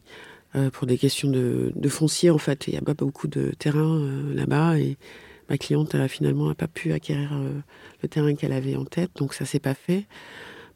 [0.56, 2.66] euh, pour des questions de, de foncier en fait.
[2.66, 4.00] Il n'y a pas beaucoup de terrain
[4.34, 4.96] là-bas et
[5.50, 7.30] ma cliente finalement n'a pas pu acquérir
[8.02, 10.06] le terrain qu'elle avait en tête, donc ça s'est pas fait.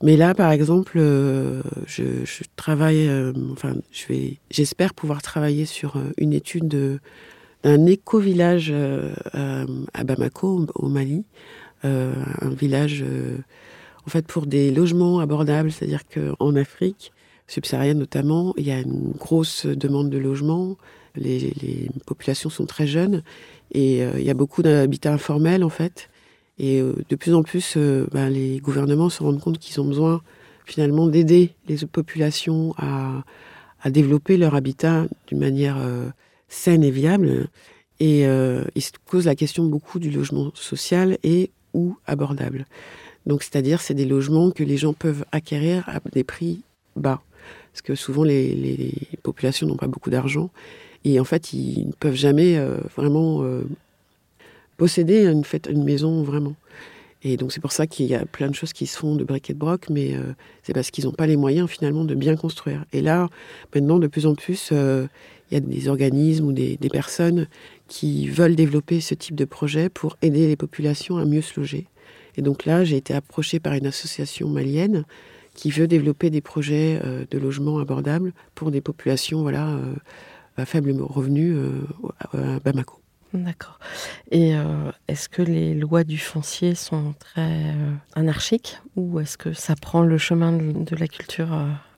[0.02, 2.24] Mais là, par exemple, je,
[2.56, 3.08] travaille,
[3.52, 6.98] enfin, je vais, j'espère pouvoir travailler sur une étude de-
[7.62, 8.72] d'un éco-village
[9.32, 11.24] à Bamako, au Mali,
[11.84, 13.04] un village,
[14.06, 17.12] en fait, pour des logements abordables, c'est-à-dire qu'en Afrique
[17.52, 20.76] subsaharienne notamment, il y a une grosse demande de logements.
[21.14, 23.22] Les, populations sont très jeunes
[23.72, 26.08] et euh, il y a beaucoup d'habitats informels en fait.
[26.58, 29.84] Et euh, de plus en plus, euh, ben, les gouvernements se rendent compte qu'ils ont
[29.84, 30.22] besoin
[30.64, 33.22] finalement d'aider les populations à,
[33.90, 35.76] développer leur habitat d'une manière
[36.48, 37.48] saine et viable.
[37.98, 42.64] Et ils se posent la question beaucoup du logement social et ou abordable.
[43.26, 46.62] Donc, c'est-à-dire, c'est des logements que les gens peuvent acquérir à des prix
[46.96, 47.22] bas.
[47.72, 50.50] Parce que souvent, les, populations n'ont pas beaucoup d'argent.
[51.04, 53.62] Et en fait, ils ne peuvent jamais euh, vraiment euh,
[54.76, 56.54] posséder une, une maison vraiment.
[57.24, 59.22] Et donc, c'est pour ça qu'il y a plein de choses qui se font de
[59.22, 62.34] briquet de broc, mais euh, c'est parce qu'ils n'ont pas les moyens finalement de bien
[62.34, 62.84] construire.
[62.92, 63.28] Et là,
[63.74, 65.08] maintenant, de plus en plus, il
[65.54, 67.46] y a des organismes ou des personnes
[67.86, 71.86] qui veulent développer ce type de projet pour aider les populations à mieux se loger.
[72.36, 75.04] Et donc là, j'ai été approchée par une association malienne
[75.54, 79.94] qui veut développer des projets euh, de logement abordables pour des populations voilà, euh,
[80.56, 81.70] à faible revenu euh,
[82.32, 82.98] à Bamako.
[83.34, 83.78] D'accord.
[84.30, 84.52] Et
[85.08, 87.74] est-ce que les lois du foncier sont très
[88.14, 91.48] anarchiques ou est-ce que ça prend le chemin de, de la culture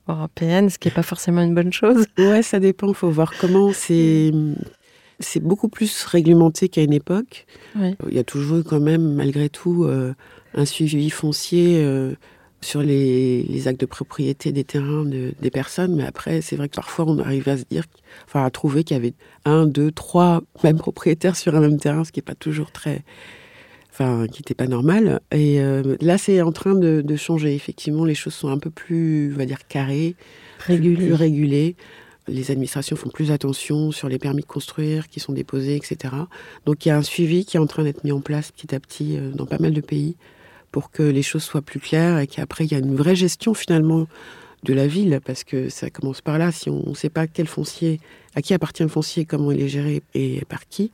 [0.07, 2.05] européenne, ce qui n'est pas forcément une bonne chose?
[2.17, 2.87] Ouais, ça dépend.
[2.87, 4.31] Il faut voir comment c'est.
[5.19, 7.45] C'est beaucoup plus réglementé qu'à une époque.
[7.75, 7.95] Oui.
[8.09, 10.13] Il y a toujours eu quand même, malgré tout, euh,
[10.53, 12.13] un suivi foncier euh,
[12.61, 15.95] sur les, les actes de propriété des terrains de- des personnes.
[15.95, 17.83] Mais après, c'est vrai que parfois, on arrive à se dire,
[18.27, 19.13] enfin, à trouver qu'il y avait
[19.45, 23.03] un, deux, trois même propriétaires sur un même terrain, ce qui n'est pas toujours très.
[23.91, 25.21] Enfin, qui n'était pas normal.
[25.31, 27.55] Et euh, là, c'est en train de, de changer.
[27.55, 30.15] Effectivement, les choses sont un peu plus, on va dire, carrées
[30.59, 30.95] Régulé.
[30.97, 31.75] plus régulé.
[32.27, 36.13] Les administrations font plus attention sur les permis de construire qui sont déposés, etc.
[36.65, 38.73] Donc il y a un suivi qui est en train d'être mis en place petit
[38.73, 40.15] à petit euh, dans pas mal de pays
[40.71, 43.53] pour que les choses soient plus claires et qu'après il y a une vraie gestion
[43.53, 44.07] finalement
[44.63, 46.51] de la ville parce que ça commence par là.
[46.51, 47.99] Si on ne sait pas quel foncier,
[48.33, 50.91] à qui appartient le foncier, comment il est géré et par qui,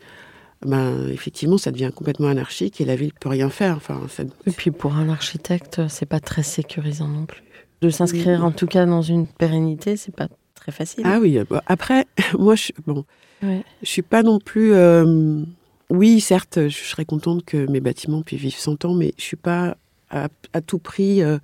[0.66, 3.78] ben effectivement ça devient complètement anarchique et la ville peut rien faire.
[3.78, 7.42] Enfin, ça- Et puis pour un architecte, c'est pas très sécurisant non plus.
[7.82, 8.46] De s'inscrire Oui.
[8.46, 10.28] en tout cas dans une pérennité, c'est pas
[10.62, 11.04] très facile.
[11.06, 12.06] Ah oui, bah, après,
[12.40, 13.04] moi, je, bon,
[13.44, 13.64] Ouais.
[13.82, 14.74] je suis pas non plus.
[14.74, 15.42] euh,
[15.90, 19.36] oui, certes, je serais contente que mes bâtiments puissent vivre 100 ans, mais je suis
[19.38, 19.76] pas
[20.10, 21.38] à, à tout prix euh,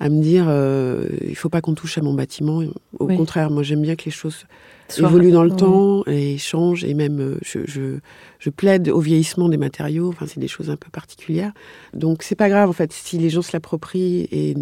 [0.00, 2.62] à me dire euh, il faut pas qu'on touche à mon bâtiment.
[2.98, 3.16] Au Oui.
[3.16, 4.46] contraire, moi, j'aime bien que les choses
[4.88, 5.56] Soit- évoluent dans le Ouais.
[5.56, 7.98] temps et changent, et même je, je,
[8.38, 10.08] je plaide au vieillissement des matériaux.
[10.08, 11.52] Enfin, c'est des choses un peu particulières.
[11.92, 14.54] Donc, c'est pas grave, en fait, si les gens se l'approprient et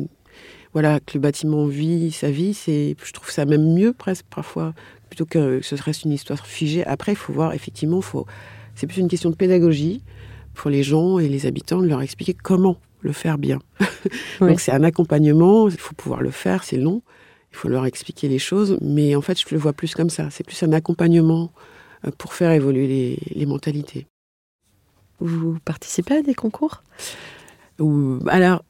[0.72, 4.72] voilà, que le bâtiment vit sa vie, c'est, je trouve ça même mieux presque parfois,
[5.08, 6.84] plutôt que ce reste une histoire figée.
[6.86, 8.26] Après, il faut voir, effectivement, faut,
[8.74, 10.02] c'est plus une question de pédagogie
[10.54, 13.58] pour les gens et les habitants de leur expliquer comment le faire bien.
[13.80, 13.86] Oui.
[14.48, 17.02] Donc c'est un accompagnement, il faut pouvoir le faire, c'est long,
[17.52, 20.28] il faut leur expliquer les choses, mais en fait, je le vois plus comme ça.
[20.30, 21.50] C'est plus un accompagnement
[22.06, 24.06] euh, pour faire évoluer les, les mentalités.
[25.18, 26.82] Vous participez à des concours?
[27.80, 28.62] Ou, alors,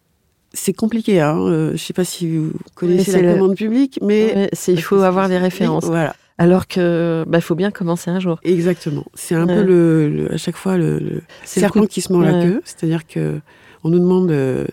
[0.53, 1.39] c'est compliqué, hein.
[1.39, 4.83] euh, je sais pas si vous connaissez la le- commande publique, mais Ouais, c'est- Il
[4.83, 5.85] faut avoir des références.
[5.85, 8.39] Voilà, Alors que bah, faut bien commencer un jour.
[8.43, 9.05] exactement.
[9.15, 9.55] C'est un Ouais.
[9.57, 12.45] peu le, le- à chaque fois le, le serpent coup- qui se mord la Ouais.
[12.47, 12.63] queue.
[12.65, 13.41] C'est-à-dire que
[13.85, 14.67] on nous demande euh,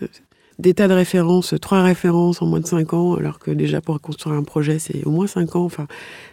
[0.58, 4.00] des tas de références, trois références en moins de cinq ans, alors que déjà pour
[4.00, 5.64] construire un projet, c'est au moins cinq ans.
[5.64, 5.86] Enfin,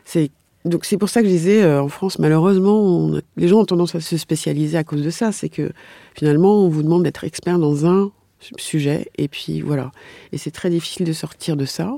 [0.05, 0.31] c'est
[0.65, 3.65] donc c'est pour ça que je disais euh, en France, malheureusement, on les gens ont
[3.65, 5.31] tendance à se spécialiser à cause de ça.
[5.31, 5.71] C'est que
[6.15, 8.09] finalement, on vous demande d'être expert dans un
[8.57, 9.91] sujet, et puis voilà.
[10.31, 11.91] Et c'est très difficile de sortir de ça.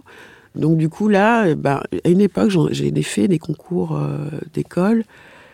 [0.55, 5.03] Donc du coup là, euh, ben, à une époque, j'ai fait des concours euh, d'école,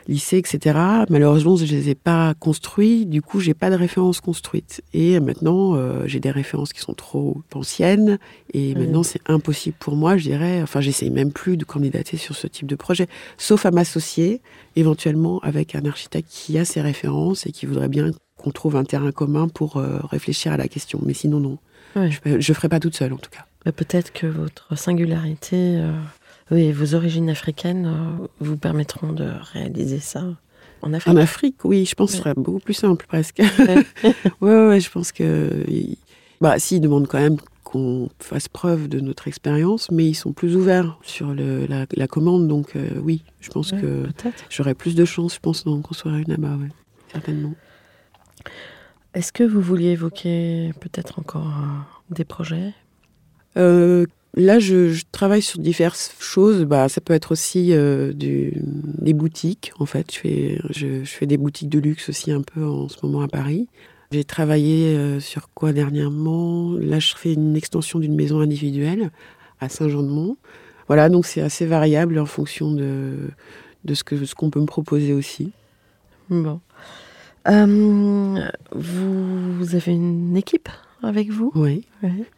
[0.07, 0.77] lycée, etc.
[1.09, 3.05] Malheureusement, je les ai pas construits.
[3.05, 4.81] Du coup, j'ai pas de références construites.
[4.93, 8.17] Et maintenant, euh, j'ai des références qui sont trop anciennes.
[8.53, 8.81] Et Mhm.
[8.81, 10.61] maintenant, c'est impossible pour moi, je dirais.
[10.61, 14.41] Enfin, j'essaye même plus de candidater sur ce type de projet, sauf à m'associer
[14.75, 18.11] éventuellement avec un architecte qui a ses références et qui voudrait bien
[18.43, 20.99] qu'on trouve un terrain commun pour euh, réfléchir à la question.
[21.05, 21.57] Mais sinon, non.
[21.95, 22.09] Ouais.
[22.11, 23.45] Je, je ferai pas toute seule, en tout cas.
[23.65, 25.93] Bah, Peut-être que votre singularité euh,
[26.51, 30.23] oui, et vos origines africaines euh, vous permettront de réaliser ça
[30.81, 31.13] en Afrique.
[31.13, 33.39] En Afrique, oui, je pense que ce serait beaucoup plus simple, presque.
[33.59, 33.85] Ouais.
[34.41, 35.63] Ouais, ouais, je pense que.
[36.41, 40.33] Bah, si, ils demandent quand même qu'on fasse preuve de notre expérience, mais ils sont
[40.33, 44.03] plus ouverts sur le, la, la commande, donc euh, oui, je pense Ouais, que
[44.49, 46.69] j'aurais plus de chance, je pense, d'en construire une là-bas, ouais,
[47.11, 47.53] certainement.
[49.13, 52.73] Est-ce que vous vouliez évoquer peut-être encore euh, des projets?
[53.57, 56.63] Euh, là, je, je travaille sur diverses choses.
[56.65, 60.11] Bah, ça peut être aussi euh, du, des boutiques, en fait.
[60.13, 63.21] Je fais, je, je fais des boutiques de luxe aussi un peu en ce moment
[63.21, 63.67] à Paris.
[64.11, 66.73] J'ai travaillé sur quoi dernièrement?
[66.73, 69.09] Là, je fais une extension d'une maison individuelle
[69.59, 70.37] à Saint-Jean-de-Mont.
[70.87, 73.31] Voilà, donc c'est assez variable en fonction de,
[73.85, 75.51] de ce que ce qu'on peut me proposer aussi.
[76.29, 76.59] Bon.
[77.47, 80.69] Euh, vous, avez une équipe
[81.01, 81.51] avec vous?
[81.55, 81.85] Oui,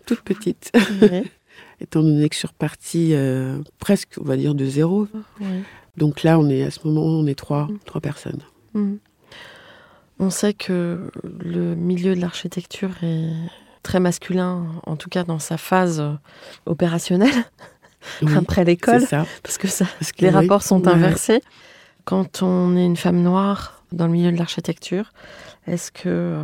[0.06, 0.72] toute petite.
[1.82, 5.08] Étant donné que je suis repartie euh, presque, on va dire, de zéro.
[5.98, 8.42] Donc là, on est à ce moment, on est trois, trois personnes.
[8.74, 8.96] Mm.
[10.20, 13.32] On sait que le milieu de l'architecture est
[13.84, 16.02] très masculin, en tout cas dans sa phase
[16.66, 17.46] opérationnelle,
[18.22, 19.06] Oui, après l'école,
[19.44, 21.42] parce que ça, Parce que les oui, rapports sont inversés.
[22.06, 25.12] Quand on est une femme noire dans le milieu de l'architecture,
[25.68, 26.44] est-ce que euh,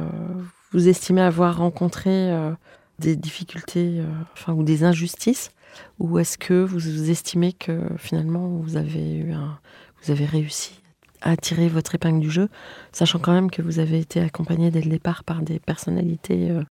[0.72, 2.52] vous estimez avoir rencontré euh,
[3.00, 5.52] des difficultés euh, enfin, ou des injustices?
[6.00, 9.58] Ou est-ce que vous estimez que finalement vous avez, eu un,
[10.04, 10.74] vous avez réussi
[11.22, 12.50] à tirer votre épingle du jeu,
[12.92, 16.64] sachant quand même que vous avez été accompagné dès le départ par des personnalités euh,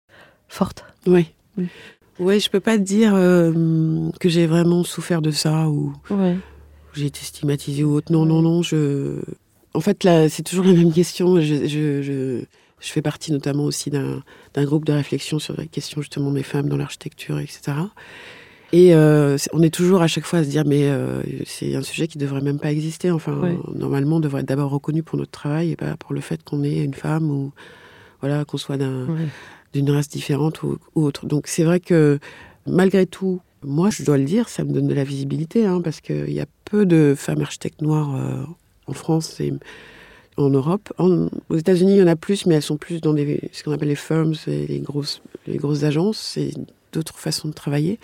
[0.49, 0.85] fortes?
[1.07, 1.31] Oui.
[1.57, 1.69] Oui.
[2.19, 5.95] Oui, je peux pas te dire euh, que j'ai vraiment souffert de ça ou
[6.93, 8.13] j'ai été stigmatisée ou autre.
[8.13, 8.63] Non, non, non.
[8.63, 9.21] Je...
[9.75, 11.41] En fait, là, c'est toujours la même question.
[11.41, 12.41] Je, je, je,
[12.81, 14.23] je fais partie notamment aussi d'un
[14.55, 17.73] d'un groupe de réflexion sur la question justement des femmes dans l'architecture, etc.
[18.73, 21.83] Et euh, on est toujours à chaque fois à se dire, mais euh, c'est un
[21.83, 23.11] sujet qui devrait même pas exister.
[23.11, 23.57] Enfin, Ouais.
[23.75, 26.63] normalement, on devrait être d'abord reconnu pour notre travail et pas pour le fait qu'on
[26.65, 27.53] est une femme ou
[28.21, 29.27] voilà qu'on soit d'un- Ouais.
[29.73, 31.27] d'une race différente ou, ou autre.
[31.27, 32.19] Donc c'est vrai que
[32.67, 36.01] malgré tout, moi, je dois le dire, ça me donne de la visibilité, hein, parce
[36.01, 38.43] qu'il y a peu de femmes architectes noires euh,
[38.90, 39.53] en France et
[40.37, 40.92] en Europe.
[40.98, 43.88] Aux États-Unis, il y en a plus, mais elles sont plus dans ce qu'on appelle
[43.88, 46.18] les firms, les grosses, les grosses agences.
[46.18, 46.53] C'est
[46.92, 47.98] d'autres façons de travailler.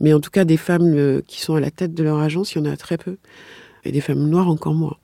[0.00, 2.54] Mais en tout cas, des femmes euh, qui sont à la tête de leur agence,
[2.54, 3.16] il y en a très peu.
[3.84, 4.96] Et des femmes noires encore moins.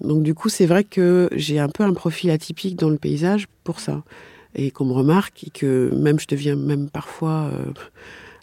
[0.00, 3.46] Donc du coup, c'est vrai que j'ai un peu un profil atypique dans le paysage
[3.64, 4.02] pour ça.
[4.54, 7.72] Et qu'on me remarque et que même je deviens même parfois euh,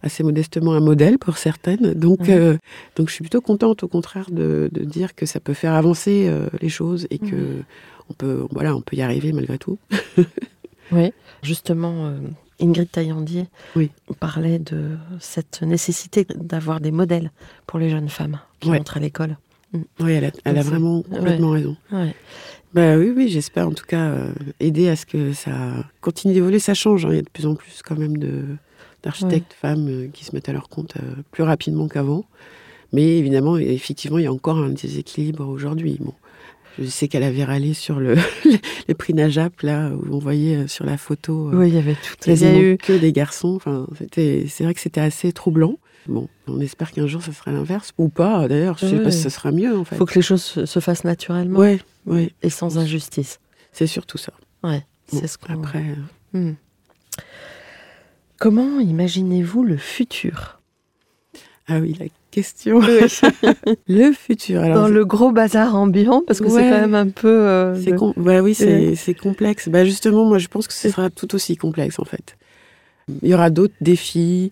[0.04, 1.94] assez modestement un modèle pour certaines.
[1.94, 2.58] Donc, euh,
[2.96, 6.26] donc je suis plutôt contente au contraire de, de dire que ça peut faire avancer
[6.28, 7.64] euh, les choses et que Mhm.
[8.10, 9.78] on peut, voilà, on peut y arriver malgré tout.
[10.92, 11.12] Oui,
[11.42, 12.18] justement, euh,
[12.62, 13.90] Ingrid Taillandier Oui.
[14.20, 17.32] parlait de cette nécessité d'avoir des modèles
[17.66, 18.80] pour les jeunes femmes qui Ouais.
[18.80, 19.38] entrent à l'école.
[20.00, 21.76] Oui, elle a, elle a vraiment complètement raison.
[21.92, 22.14] Ouais.
[22.76, 26.60] Bah oui, oui, j'espère en tout cas euh, aider à ce que ça continue d'évoluer.
[26.60, 27.10] Ça change, hein.
[27.12, 28.44] il y a de plus en plus quand même de
[29.04, 32.26] d'architectes femmes euh, qui se mettent à leur compte euh, plus rapidement qu'avant.
[32.92, 35.98] Mais évidemment, effectivement, il y a encore un déséquilibre aujourd'hui.
[36.00, 36.14] Bon,
[36.80, 38.16] je sais qu'elle avait râlé sur le
[38.88, 41.94] les prix Najap là où on voyait euh, sur la photo Oui, il y avait
[41.96, 42.16] tout.
[42.26, 43.56] Il y a quasiment eu que des garçons.
[43.56, 45.78] Enfin, c'est vrai que c'était assez troublant.
[46.08, 48.48] Bon, on espère qu'un jour ça sera l'inverse ou pas.
[48.50, 49.04] D'ailleurs, je sais Ouais.
[49.04, 49.96] pas si ça sera mieux en fait.
[49.96, 53.40] Il faut que les choses se se fassent naturellement Ouais, ouais, et sans injustice.
[53.72, 54.34] c'est surtout ça.
[54.64, 55.54] Ouais, Bon, c'est ce qu'on.
[55.54, 55.80] après.
[56.36, 56.54] euh, Hmm.
[58.44, 60.60] Comment imaginez-vous le futur?
[61.68, 62.82] Ah oui, la question.
[63.88, 64.62] le futur.
[64.62, 67.30] Alors, Dans le gros bazar ambiant, parce que c'est quand même un peu.
[67.30, 69.14] euh, c'est com- oui, c'est Ouais.
[69.14, 69.70] complexe.
[69.70, 72.36] Bah justement, moi, je pense que ce sera tout aussi complexe en fait.
[73.22, 74.52] Il y aura d'autres défis,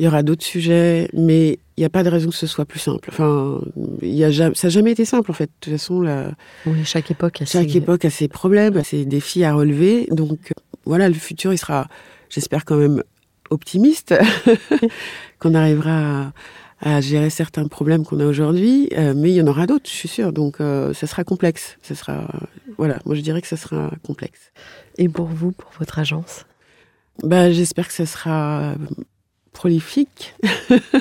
[0.00, 2.64] il y aura d'autres sujets, mais il n'y a pas de raison que ce soit
[2.64, 3.10] plus simple.
[3.12, 3.60] Enfin,
[4.02, 5.46] y a jamais, ça n'a jamais été simple en fait.
[5.46, 6.32] De toute façon, la,
[6.66, 10.08] Oui, chaque époque a chaque ses- époque a ses problèmes, a ses défis à relever.
[10.10, 10.52] Donc
[10.84, 11.86] voilà, le futur, il sera,
[12.28, 13.04] j'espère quand même
[13.50, 14.14] optimiste,
[15.38, 16.32] qu'on arrivera
[16.80, 19.88] à, à gérer certains problèmes qu'on a aujourd'hui, euh, mais il y en aura d'autres,
[19.88, 20.32] je suis sûre.
[20.32, 21.76] Donc euh, ça sera complexe.
[21.82, 22.26] Ça sera,
[22.78, 24.52] voilà, moi je dirais que ça sera complexe.
[24.96, 26.46] Et pour vous, pour votre agence?
[27.22, 28.74] Bah, j'espère que ça sera
[29.52, 30.34] prolifique.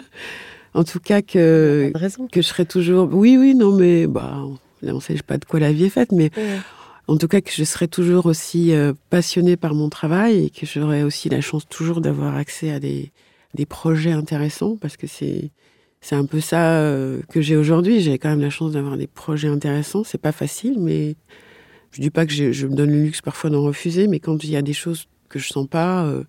[0.74, 1.92] en tout cas que
[2.32, 3.10] que je serai toujours.
[3.14, 4.44] Oui, oui, non, mais bah,
[4.82, 6.30] là, on sait pas de quoi la vie est faite, mais
[7.10, 10.66] en tout cas que je serai toujours aussi euh, passionnée par mon travail et que
[10.68, 13.12] j'aurai aussi la chance toujours d'avoir accès à des,
[13.56, 15.50] des projets intéressants parce que c'est
[16.02, 18.00] c'est un peu ça euh, que j'ai aujourd'hui.
[18.00, 20.06] J'ai quand même la chance d'avoir des projets intéressants.
[20.06, 21.16] C'est pas facile, mais
[21.92, 24.44] je dis pas que je, je me donne le luxe parfois d'en refuser, mais quand
[24.44, 26.24] il y a des choses que je sens pas, euh,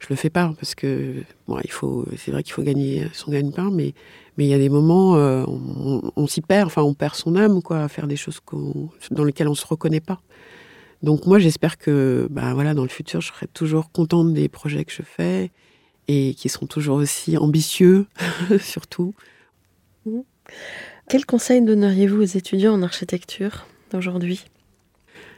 [0.00, 2.06] je le fais pas parce que bon, il faut.
[2.16, 3.92] C'est vrai qu'il faut gagner son gagne-pain, mais
[4.36, 7.14] mais il y a des moments, euh, on, on- on s'y perd, enfin on perd
[7.14, 8.40] son âme quoi, à faire des choses
[9.10, 10.20] dans lesquelles on se reconnaît pas.
[11.02, 14.84] Donc moi j'espère que bah, voilà, dans le futur je serai toujours contente des projets
[14.84, 15.50] que je fais
[16.08, 18.06] et qui seront toujours aussi ambitieux
[18.60, 19.14] surtout.
[21.08, 24.44] Quel conseil donneriez-vous aux étudiants en architecture d'aujourd'hui?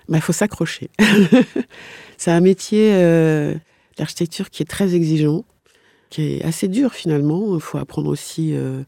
[0.09, 0.91] Il faut s'accrocher.
[2.19, 3.55] C'est un métier, euh,
[3.99, 5.45] l'architecture, qui est très exigeant,
[6.15, 7.55] qui est assez dur finalement.
[7.57, 8.83] Il faut apprendre aussi euh,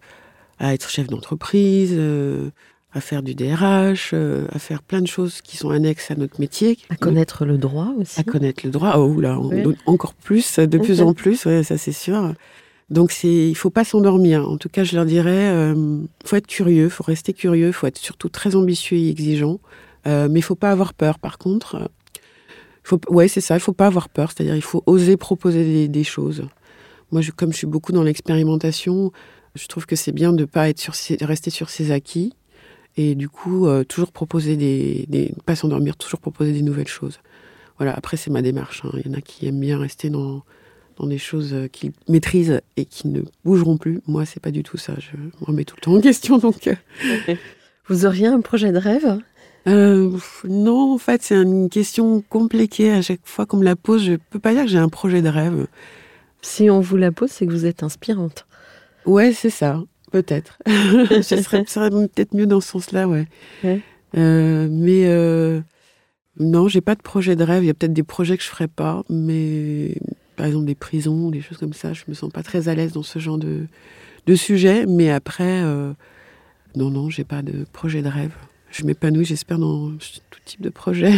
[0.60, 2.50] à être chef d'entreprise, euh,
[2.92, 6.40] à faire du DRH, euh, à faire plein de choses qui sont annexes à notre
[6.40, 6.78] métier.
[6.88, 8.94] À connaître le droit aussi à connaître le droit.
[8.96, 9.62] Oh là, on Oui.
[9.62, 12.32] donne encore plus, de plus en plus, ouais, ça c'est sûr.
[12.88, 14.48] Donc c'est, il faut pas s'endormir.
[14.48, 17.98] En tout cas, je leur dirais, euh, faut être curieux, faut rester curieux, faut être
[17.98, 19.58] surtout très ambitieux et exigeant,
[20.06, 21.18] mais il faut pas avoir peur.
[21.18, 21.90] Par contre,
[22.84, 24.30] faut, ouais, c'est ça, il faut pas avoir peur.
[24.30, 26.44] C'est-à-dire, il faut oser proposer des, des choses.
[27.12, 29.12] Moi, je, comme je suis beaucoup dans l'expérimentation,
[29.54, 32.34] je trouve que c'est bien de pas être sur ses- rester sur ses acquis
[32.96, 37.20] et du coup euh, toujours proposer des, des pas s'endormir, toujours proposer des nouvelles choses.
[37.78, 38.82] Voilà, après, c'est ma démarche.
[38.84, 38.90] hein.
[38.94, 40.42] Il y en a qui aiment bien rester dans,
[40.96, 44.00] dans des choses euh, qu'ils maîtrisent et qui ne bougeront plus.
[44.06, 44.94] Moi, c'est pas du tout ça.
[44.98, 46.38] Je me remets tout le temps en question.
[46.38, 46.74] Donc, euh,
[47.86, 49.18] Vous auriez un projet de rêve?
[49.68, 50.16] Euh,
[50.48, 52.92] non, en fait, c'est une question compliquée.
[52.92, 55.20] À chaque fois qu'on me la pose, je peux pas dire que j'ai un projet
[55.22, 55.66] de rêve.
[56.42, 58.46] Si on vous la pose, c'est que vous êtes inspirante.
[59.04, 59.82] Ouais, c'est ça,
[60.12, 60.58] peut-être.
[61.22, 63.26] Ce serait, peut-être mieux dans ce sens-là, ouais.
[63.64, 63.80] Ouais.
[64.16, 65.60] Euh, mais euh,
[66.38, 67.64] non, j'ai pas de projet de rêve.
[67.64, 69.96] Il y a peut-être des projets que je ferai pas, mais
[70.36, 72.92] par exemple des prisons, des choses comme ça, je me sens pas très à l'aise
[72.92, 73.66] dans ce genre de,
[74.26, 74.86] de sujet.
[74.86, 75.92] Mais après, euh,
[76.74, 78.34] non, non, j'ai pas de projet de rêve.
[78.70, 81.12] Je m'épanouis, j'espère, dans tout type de projet.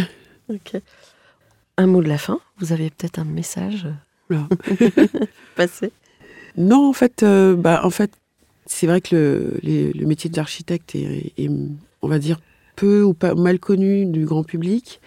[0.49, 0.81] Ok.
[1.77, 3.87] Un mot de la fin Vous avez peut-être un message
[5.55, 5.91] Passé
[6.57, 8.11] Non, en fait, euh, bah, en fait,
[8.65, 11.49] c'est vrai que le, les- le métier d'architecte est, est,
[12.01, 12.39] on va dire,
[12.75, 15.01] peu ou pas mal connu du grand public.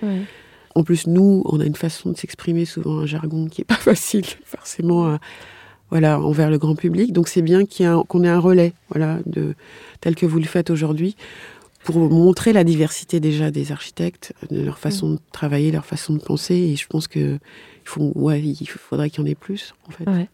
[0.75, 3.75] En plus, nous, on a une façon de s'exprimer, souvent un jargon qui est pas
[3.91, 5.17] facile, forcément, euh,
[5.91, 7.13] voilà, envers le grand public.
[7.13, 9.55] Donc, c'est bien ait un- qu'on ait un relais, voilà, de
[10.01, 11.17] tel que vous le faites aujourd'hui,
[11.85, 16.21] pour montrer la diversité déjà des architectes, de leur façon de travailler, leur façon de
[16.23, 16.55] penser.
[16.55, 17.39] Et je pense que
[17.85, 20.09] il faut, ouais, il faudrait qu'il y en ait plus, en fait.
[20.09, 20.29] Ouais.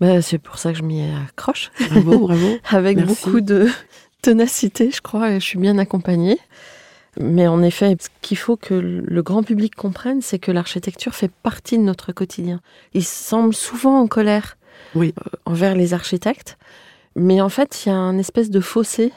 [0.00, 2.56] Bah, c'est pour ça que je m'y accroche, Bravo, bravo.
[2.70, 3.14] avec Merci.
[3.24, 3.68] beaucoup de
[4.22, 6.38] ténacité, je crois, et je suis bien accompagnée.
[7.20, 11.30] Mais en effet, ce qu'il faut que le grand public comprenne, c'est que l'architecture fait
[11.30, 12.60] partie de notre quotidien.
[12.92, 14.56] Ils semblent souvent en colère
[14.96, 15.14] Oui.
[15.20, 16.58] euh, envers les architectes,
[17.14, 19.12] mais en fait, il y a un espèce de fossé.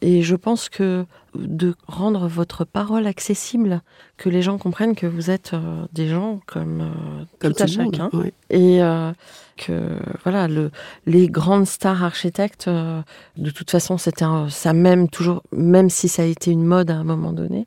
[0.00, 1.04] Et je pense que
[1.34, 3.82] de rendre votre parole accessible,
[4.16, 7.82] que les gens comprennent que vous êtes euh, des gens comme, euh, Comme tout à
[7.82, 8.32] monde, chacun, ouais.
[8.50, 9.12] et euh,
[9.56, 10.70] que voilà le,
[11.06, 13.00] les grandes stars architectes euh,
[13.36, 16.96] de toute façon c'était ça même toujours même si ça a été une mode à
[16.96, 17.66] un moment donné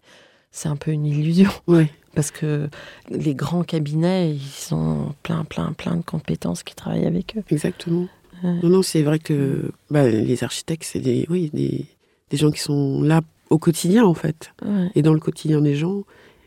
[0.51, 1.91] c'est un peu une illusion Ouais.
[2.15, 2.69] parce que
[3.09, 8.07] les grands cabinets ils ont plein plein plein de compétences qui travaillent avec eux Exactement.
[8.43, 8.53] Ouais.
[8.63, 11.85] Non, non, c'est vrai que bah, les architectes, c'est des, oui, des,
[12.29, 14.89] des gens qui sont là au quotidien, en fait, Ouais.
[14.95, 16.03] et dans le quotidien des gens.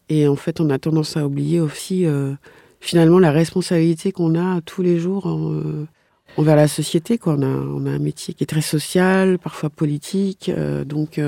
[0.08, 2.34] Et en fait, on a tendance à oublier aussi, euh,
[2.80, 5.86] finalement, la responsabilité qu'on a tous les jours en, euh,
[6.36, 7.18] envers la société.
[7.18, 7.34] Quoi.
[7.38, 10.48] On, a, on a un métier qui est très social, parfois politique.
[10.48, 11.20] euh, donc,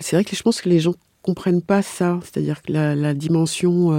[0.00, 2.20] c'est vrai que je pense que les gens comprennent pas ça.
[2.22, 3.90] C'est-à-dire que la, la dimension,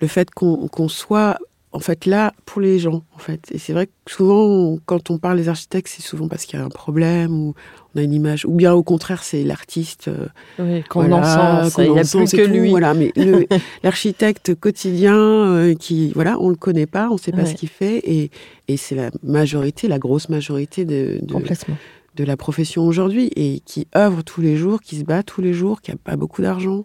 [0.00, 1.38] le fait qu'on qu'on soit
[1.70, 5.10] en fait là pour les gens en fait et c'est vrai que souvent on- quand
[5.10, 7.54] on parle des architectes c'est souvent parce qu'il y a un problème ou
[7.94, 10.26] on a une image ou bien au contraire c'est l'artiste euh,
[10.58, 11.18] Oui, qu'on voilà,
[11.60, 12.70] encense, qu'on il n'y a plus que tout, lui.
[12.70, 13.12] voilà mais
[13.82, 17.46] l'architecte quotidien euh, qui voilà on le connaît pas on sait pas Ouais.
[17.46, 18.30] ce qu'il fait et,
[18.68, 21.76] et c'est la majorité la grosse majorité de, de, Complètement.
[22.16, 25.52] de la profession aujourd'hui et qui œuvre tous les jours, qui se bat tous les
[25.52, 26.84] jours, qui a pas beaucoup d'argent.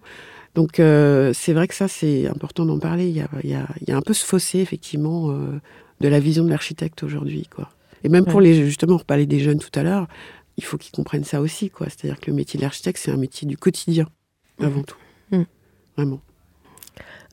[0.56, 3.08] Donc euh, c'est vrai que ça c'est important d'en parler.
[3.08, 5.60] Il y a, il y, a, il y a un peu ce fossé effectivement euh,
[6.02, 7.70] de la vision de l'architecte aujourd'hui, quoi.
[8.04, 10.08] Et même pour les justement, on parlait des jeunes tout à l'heure,
[10.58, 11.88] il faut qu'ils comprennent ça aussi, quoi.
[11.90, 14.08] C'est-à-dire que le métier de l'architecte c'est un métier du quotidien
[14.60, 14.98] avant tout,
[15.32, 15.46] Mhm.
[15.96, 16.22] vraiment.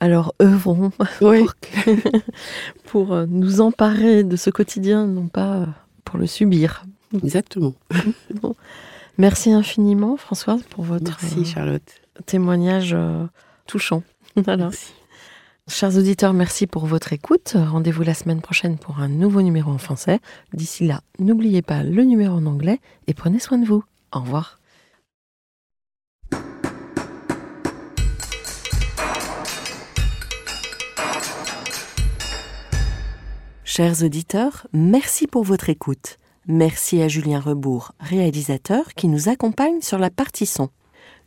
[0.00, 1.40] Alors œuvrons Oui.
[1.40, 2.18] pour, que-
[2.86, 5.66] pour euh, nous emparer de ce quotidien, non pas euh,
[6.04, 6.84] pour le subir.
[7.14, 7.74] Exactement.
[9.18, 12.00] Merci infiniment, Françoise, pour votre Merci euh, Charlotte.
[12.26, 12.96] témoignage
[13.66, 14.02] touchant.
[14.36, 14.64] Voilà.
[14.64, 14.92] Merci.
[15.66, 17.56] Chers auditeurs, merci pour votre écoute.
[17.56, 20.20] Rendez-vous la semaine prochaine pour un nouveau numéro en français.
[20.52, 23.82] D'ici là, n'oubliez pas le numéro en anglais et prenez soin de vous.
[24.12, 24.60] Au revoir.
[33.64, 36.18] Chers auditeurs, merci pour votre écoute.
[36.46, 40.68] Merci à Julien Rebourg, réalisateur, qui nous accompagne sur la partie son.